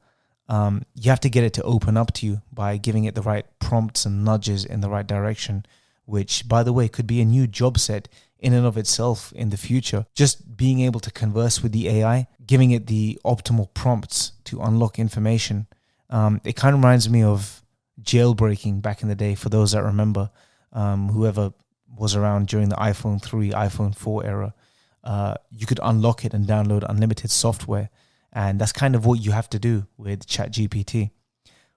Um, 0.49 0.83
you 0.95 1.11
have 1.11 1.21
to 1.21 1.31
get 1.31 1.45
it 1.45 1.53
to 1.55 1.63
open 1.63 1.97
up 1.97 2.13
to 2.15 2.27
you 2.27 2.43
by 2.53 2.77
giving 2.77 3.05
it 3.05 3.15
the 3.15 3.23
right 3.23 3.47
prompts 3.59 4.05
and 4.05 4.25
nudges 4.25 4.65
in 4.65 4.81
the 4.81 4.89
right 4.89 5.07
direction, 5.07 5.67
which, 6.07 6.49
by 6.49 6.63
the 6.63 6.73
way, 6.73 6.89
could 6.89 7.07
be 7.07 7.21
a 7.21 7.25
new 7.25 7.47
job 7.47 7.79
set 7.79 8.09
in 8.39 8.53
and 8.53 8.67
of 8.67 8.77
itself 8.77 9.33
in 9.33 9.51
the 9.51 9.57
future. 9.57 10.07
Just 10.15 10.57
being 10.57 10.81
able 10.81 11.01
to 11.01 11.11
converse 11.11 11.63
with 11.63 11.73
the 11.73 11.89
AI, 11.89 12.27
giving 12.47 12.71
it 12.71 12.87
the 12.87 13.19
optimal 13.25 13.73
prompts 13.75 14.33
to 14.45 14.61
unlock 14.61 14.99
information. 14.99 15.67
Um, 16.09 16.41
it 16.45 16.57
kind 16.57 16.75
of 16.75 16.81
reminds 16.81 17.09
me 17.09 17.23
of 17.23 17.63
jailbreaking 18.03 18.83
back 18.83 19.03
in 19.03 19.09
the 19.09 19.15
day, 19.15 19.35
for 19.35 19.51
those 19.51 19.73
that 19.73 19.85
remember, 19.85 20.31
um, 20.73 21.09
whoever 21.09 21.53
was 21.97 22.17
around 22.17 22.49
during 22.49 22.69
the 22.69 22.77
iPhone 22.77 23.23
3, 23.23 23.51
iPhone 23.51 23.95
4 23.95 24.25
era 24.25 24.55
uh, 25.05 25.35
you 25.51 25.67
could 25.67 25.81
unlock 25.83 26.25
it 26.25 26.35
and 26.35 26.47
download 26.47 26.85
unlimited 26.89 27.31
software. 27.31 27.91
And 28.33 28.61
that's 28.61 28.73
kind 28.73 28.95
of 28.95 29.05
what 29.05 29.21
you 29.21 29.33
have 29.33 29.51
to 29.51 29.59
do 29.59 29.87
with 29.97 30.27
ChatGPT. 30.27 31.11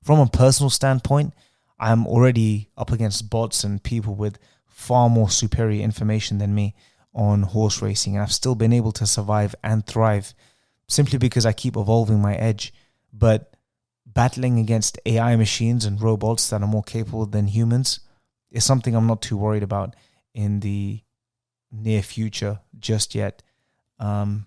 From 0.04 0.20
a 0.20 0.28
personal 0.28 0.70
standpoint, 0.70 1.34
I'm 1.80 2.06
already 2.06 2.70
up 2.78 2.92
against 2.92 3.30
bots 3.30 3.64
and 3.64 3.82
people 3.82 4.16
with 4.16 4.38
far 4.68 5.10
more 5.10 5.30
superior 5.30 5.82
information 5.82 6.38
than 6.38 6.54
me 6.54 6.76
on 7.14 7.44
horse 7.44 7.82
racing. 7.82 8.16
And 8.16 8.24
I've 8.24 8.32
still 8.32 8.56
been 8.56 8.74
able 8.74 8.92
to 8.94 9.08
survive 9.08 9.56
and 9.64 9.86
thrive 9.86 10.34
simply 10.88 11.18
because 11.18 11.46
I 11.46 11.54
keep 11.54 11.76
evolving 11.76 12.22
my 12.22 12.36
edge. 12.36 12.74
But 13.12 13.56
battling 14.06 14.60
against 14.60 15.00
AI 15.06 15.36
machines 15.36 15.86
and 15.86 16.02
robots 16.02 16.50
that 16.50 16.62
are 16.62 16.68
more 16.68 16.84
capable 16.84 17.26
than 17.26 17.48
humans 17.48 18.00
is 18.52 18.64
something 18.64 18.96
I'm 18.96 19.08
not 19.08 19.22
too 19.22 19.38
worried 19.38 19.64
about 19.64 19.96
in 20.34 20.60
the 20.60 21.02
near 21.74 22.02
future 22.02 22.60
just 22.80 23.16
yet. 23.16 23.42
Um, 24.00 24.46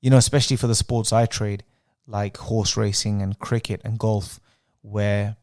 you 0.00 0.10
know, 0.10 0.18
especially 0.18 0.56
for 0.56 0.66
the 0.66 0.74
sports 0.74 1.12
I 1.12 1.26
trade, 1.26 1.64
like 2.06 2.36
horse 2.36 2.76
racing 2.76 3.22
and 3.22 3.38
cricket 3.38 3.80
and 3.84 3.98
golf, 3.98 4.38
where 4.82 5.36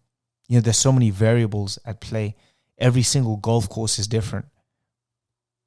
you 0.47 0.57
know 0.57 0.61
there's 0.61 0.77
so 0.77 0.91
many 0.91 1.09
variables 1.09 1.79
at 1.85 1.99
play. 1.99 2.35
Every 2.77 3.03
single 3.03 3.37
golf 3.37 3.67
course 3.67 3.99
is 3.99 4.07
different. 4.07 4.45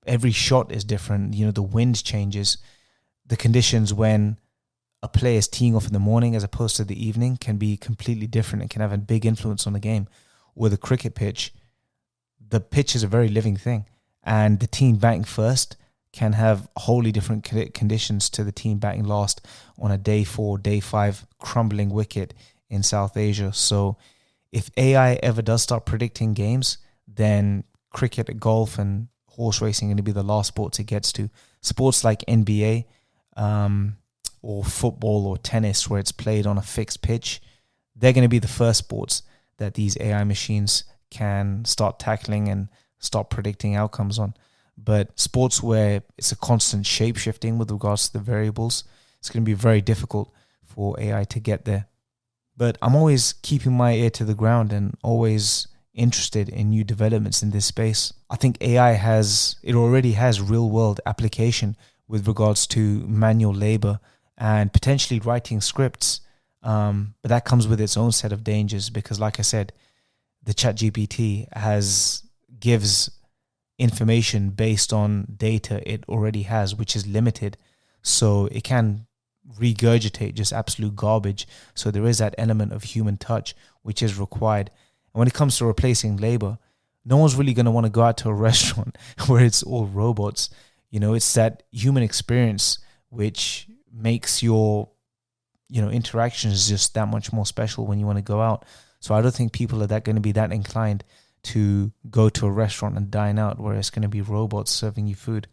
Every 0.06 0.30
shot 0.30 0.70
is 0.70 0.84
different. 0.84 1.34
You 1.34 1.46
know, 1.46 1.52
the 1.52 1.62
wind 1.62 2.02
changes. 2.04 2.58
The 3.26 3.36
conditions 3.36 3.92
when 3.92 4.38
a 5.02 5.08
player 5.08 5.38
is 5.38 5.48
teeing 5.48 5.74
off 5.74 5.86
in 5.86 5.92
the 5.92 5.98
morning 5.98 6.36
as 6.36 6.44
opposed 6.44 6.76
to 6.76 6.84
the 6.84 7.06
evening 7.06 7.36
can 7.36 7.56
be 7.56 7.76
completely 7.76 8.26
different 8.26 8.62
and 8.62 8.70
can 8.70 8.80
have 8.80 8.92
a 8.92 8.98
big 8.98 9.26
influence 9.26 9.66
on 9.66 9.72
the 9.72 9.80
game. 9.80 10.06
With 10.54 10.72
a 10.72 10.78
cricket 10.78 11.14
pitch, 11.14 11.52
the 12.40 12.60
pitch 12.60 12.94
is 12.94 13.02
a 13.02 13.08
very 13.08 13.28
living 13.28 13.56
thing 13.56 13.86
and 14.26 14.58
the 14.58 14.66
team 14.66 14.96
batting 14.96 15.24
first 15.24 15.76
can 16.12 16.32
have 16.32 16.68
wholly 16.76 17.12
different 17.12 17.44
conditions 17.44 18.28
to 18.30 18.42
the 18.42 18.52
team 18.52 18.78
batting 18.78 19.04
last 19.04 19.46
on 19.78 19.90
a 19.90 19.98
day 19.98 20.24
four, 20.24 20.58
day 20.58 20.80
five 20.80 21.26
crumbling 21.38 21.90
wicket 21.90 22.34
in 22.68 22.82
South 22.82 23.16
Asia. 23.16 23.52
So 23.52 23.96
if 24.50 24.70
AI 24.76 25.14
ever 25.22 25.42
does 25.42 25.62
start 25.62 25.86
predicting 25.86 26.34
games, 26.34 26.78
then 27.06 27.64
cricket, 27.90 28.40
golf, 28.40 28.78
and 28.78 29.08
horse 29.28 29.60
racing 29.60 29.88
are 29.88 29.90
going 29.90 29.98
to 29.98 30.02
be 30.02 30.12
the 30.12 30.22
last 30.22 30.48
sports 30.48 30.78
it 30.78 30.84
gets 30.84 31.12
to. 31.12 31.30
Sports 31.60 32.02
like 32.02 32.20
NBA 32.26 32.86
um, 33.36 33.96
or 34.42 34.64
football 34.64 35.26
or 35.26 35.38
tennis, 35.38 35.88
where 35.88 36.00
it's 36.00 36.12
played 36.12 36.46
on 36.46 36.58
a 36.58 36.62
fixed 36.62 37.02
pitch, 37.02 37.40
they're 37.94 38.12
going 38.12 38.22
to 38.22 38.28
be 38.28 38.38
the 38.38 38.48
first 38.48 38.78
sports 38.78 39.22
that 39.58 39.74
these 39.74 39.96
AI 40.00 40.24
machines 40.24 40.84
can 41.10 41.64
start 41.64 41.98
tackling 41.98 42.48
and 42.48 42.68
start 42.98 43.30
predicting 43.30 43.74
outcomes 43.74 44.18
on. 44.18 44.34
But 44.76 45.18
sports 45.18 45.62
where 45.62 46.02
it's 46.18 46.32
a 46.32 46.36
constant 46.36 46.86
shape 46.86 47.16
shifting 47.16 47.58
with 47.58 47.70
regards 47.70 48.06
to 48.06 48.12
the 48.14 48.18
variables, 48.18 48.84
it's 49.18 49.30
going 49.30 49.42
to 49.44 49.48
be 49.48 49.54
very 49.54 49.80
difficult 49.80 50.32
for 50.64 50.98
AI 51.00 51.24
to 51.24 51.40
get 51.40 51.64
there. 51.64 51.86
But 52.56 52.78
I'm 52.82 52.94
always 52.94 53.34
keeping 53.42 53.72
my 53.72 53.92
ear 53.94 54.10
to 54.10 54.24
the 54.24 54.34
ground 54.34 54.72
and 54.72 54.96
always 55.02 55.68
interested 55.94 56.48
in 56.48 56.70
new 56.70 56.84
developments 56.84 57.42
in 57.42 57.50
this 57.50 57.66
space. 57.66 58.12
I 58.28 58.36
think 58.36 58.58
AI 58.60 58.92
has, 58.92 59.56
it 59.62 59.74
already 59.74 60.12
has 60.12 60.40
real 60.40 60.70
world 60.70 61.00
application 61.06 61.76
with 62.06 62.28
regards 62.28 62.66
to 62.68 63.06
manual 63.06 63.54
labor 63.54 63.98
and 64.38 64.72
potentially 64.72 65.20
writing 65.20 65.60
scripts. 65.60 66.20
Um, 66.62 67.14
but 67.22 67.30
that 67.30 67.44
comes 67.44 67.66
with 67.66 67.80
its 67.80 67.96
own 67.96 68.12
set 68.12 68.32
of 68.32 68.44
dangers 68.44 68.90
because, 68.90 69.18
like 69.18 69.38
I 69.38 69.42
said, 69.42 69.72
the 70.42 70.54
chat 70.54 70.76
GPT 70.76 71.46
has 71.52 72.22
gives 72.66 73.08
information 73.78 74.50
based 74.50 74.92
on 74.92 75.24
data 75.36 75.80
it 75.88 76.02
already 76.08 76.42
has, 76.42 76.74
which 76.74 76.96
is 76.96 77.06
limited. 77.06 77.56
So 78.02 78.46
it 78.46 78.64
can 78.64 79.06
regurgitate 79.56 80.34
just 80.34 80.52
absolute 80.52 80.96
garbage. 80.96 81.46
So 81.74 81.92
there 81.92 82.08
is 82.08 82.18
that 82.18 82.34
element 82.36 82.72
of 82.72 82.82
human 82.82 83.18
touch 83.18 83.54
which 83.82 84.02
is 84.02 84.18
required. 84.18 84.72
And 85.14 85.20
when 85.20 85.28
it 85.28 85.34
comes 85.34 85.56
to 85.58 85.64
replacing 85.64 86.16
labor, 86.16 86.58
no 87.04 87.16
one's 87.18 87.36
really 87.36 87.54
going 87.54 87.66
to 87.66 87.70
want 87.70 87.86
to 87.86 87.98
go 87.98 88.02
out 88.02 88.16
to 88.18 88.30
a 88.30 88.34
restaurant 88.50 88.98
where 89.28 89.44
it's 89.44 89.62
all 89.62 89.86
robots. 89.86 90.50
You 90.90 90.98
know, 90.98 91.14
it's 91.14 91.32
that 91.34 91.62
human 91.70 92.02
experience 92.02 92.78
which 93.10 93.68
makes 93.92 94.42
your 94.42 94.88
you 95.68 95.80
know 95.80 95.88
interactions 95.88 96.68
just 96.68 96.94
that 96.94 97.06
much 97.06 97.32
more 97.32 97.46
special 97.46 97.86
when 97.86 98.00
you 98.00 98.06
want 98.06 98.18
to 98.18 98.32
go 98.34 98.40
out. 98.40 98.64
So 98.98 99.14
I 99.14 99.22
don't 99.22 99.34
think 99.34 99.52
people 99.52 99.84
are 99.84 99.86
that 99.86 100.04
going 100.04 100.16
to 100.16 100.28
be 100.28 100.32
that 100.32 100.50
inclined 100.50 101.04
to 101.52 101.92
go 102.10 102.28
to 102.28 102.46
a 102.46 102.50
restaurant 102.50 102.96
and 102.96 103.10
dine 103.10 103.38
out 103.38 103.60
where 103.60 103.74
it's 103.74 103.90
going 103.90 104.02
to 104.02 104.08
be 104.08 104.20
robots 104.20 104.70
serving 104.70 105.06
you 105.06 105.14
food. 105.14 105.46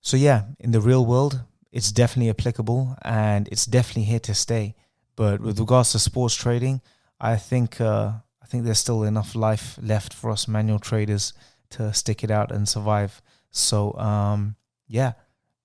So 0.00 0.16
yeah, 0.16 0.46
in 0.58 0.72
the 0.72 0.80
real 0.80 1.06
world, 1.06 1.42
it's 1.70 1.92
definitely 1.92 2.30
applicable 2.30 2.96
and 3.02 3.48
it's 3.48 3.66
definitely 3.66 4.04
here 4.04 4.20
to 4.20 4.34
stay. 4.34 4.74
But 5.14 5.40
with 5.40 5.60
regards 5.60 5.92
to 5.92 5.98
sports 5.98 6.34
trading, 6.34 6.80
I 7.20 7.36
think 7.36 7.80
uh, 7.80 8.12
I 8.42 8.46
think 8.46 8.64
there's 8.64 8.78
still 8.78 9.04
enough 9.04 9.34
life 9.34 9.78
left 9.80 10.12
for 10.12 10.30
us 10.30 10.48
manual 10.48 10.78
traders 10.78 11.32
to 11.70 11.92
stick 11.94 12.24
it 12.24 12.30
out 12.30 12.50
and 12.50 12.68
survive. 12.68 13.22
So 13.50 13.94
um, 13.94 14.56
yeah, 14.88 15.12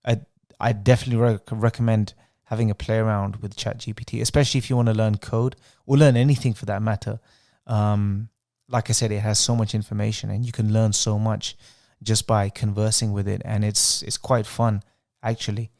I 0.06 0.22
I 0.60 0.74
definitely 0.74 1.22
rec- 1.22 1.50
recommend 1.52 2.14
having 2.44 2.70
a 2.70 2.76
play 2.76 2.98
around 2.98 3.38
with 3.38 3.58
ChatGPT, 3.58 4.22
especially 4.22 4.60
if 4.60 4.70
you 4.70 4.76
want 4.76 4.88
to 4.88 4.94
learn 4.94 5.18
code 5.18 5.56
or 5.86 5.98
learn 5.98 6.16
anything 6.16 6.54
for 6.54 6.66
that 6.66 6.82
matter. 6.82 7.20
Um, 7.66 8.30
like 8.70 8.90
I 8.90 8.94
said, 8.94 9.12
it 9.12 9.20
has 9.20 9.40
so 9.40 9.56
much 9.56 9.74
information 9.74 10.30
and 10.30 10.46
you 10.46 10.52
can 10.52 10.74
learn 10.74 10.94
so 10.94 11.18
much 11.18 11.56
just 12.04 12.28
by 12.28 12.50
conversing 12.50 13.12
with 13.12 13.28
it, 13.28 13.42
and 13.44 13.66
it's 13.66 14.04
it's 14.04 14.18
quite 14.18 14.46
fun 14.46 14.84
actually. 15.24 15.72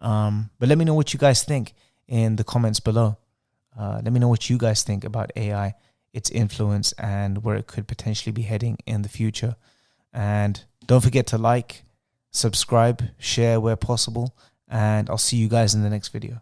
Um, 0.00 0.50
but 0.58 0.68
let 0.68 0.78
me 0.78 0.84
know 0.84 0.94
what 0.94 1.12
you 1.12 1.18
guys 1.18 1.44
think 1.44 1.74
in 2.06 2.36
the 2.36 2.44
comments 2.44 2.80
below. 2.80 3.16
Uh, 3.78 4.00
let 4.02 4.12
me 4.12 4.18
know 4.18 4.28
what 4.28 4.48
you 4.48 4.58
guys 4.58 4.82
think 4.82 5.04
about 5.04 5.30
AI, 5.36 5.74
its 6.12 6.30
influence, 6.30 6.92
and 6.92 7.44
where 7.44 7.56
it 7.56 7.66
could 7.66 7.86
potentially 7.86 8.32
be 8.32 8.42
heading 8.42 8.78
in 8.86 9.02
the 9.02 9.08
future. 9.08 9.56
And 10.12 10.64
don't 10.86 11.02
forget 11.02 11.26
to 11.28 11.38
like, 11.38 11.84
subscribe, 12.30 13.02
share 13.18 13.60
where 13.60 13.76
possible, 13.76 14.36
and 14.68 15.10
I'll 15.10 15.18
see 15.18 15.36
you 15.36 15.48
guys 15.48 15.74
in 15.74 15.82
the 15.82 15.90
next 15.90 16.08
video. 16.08 16.40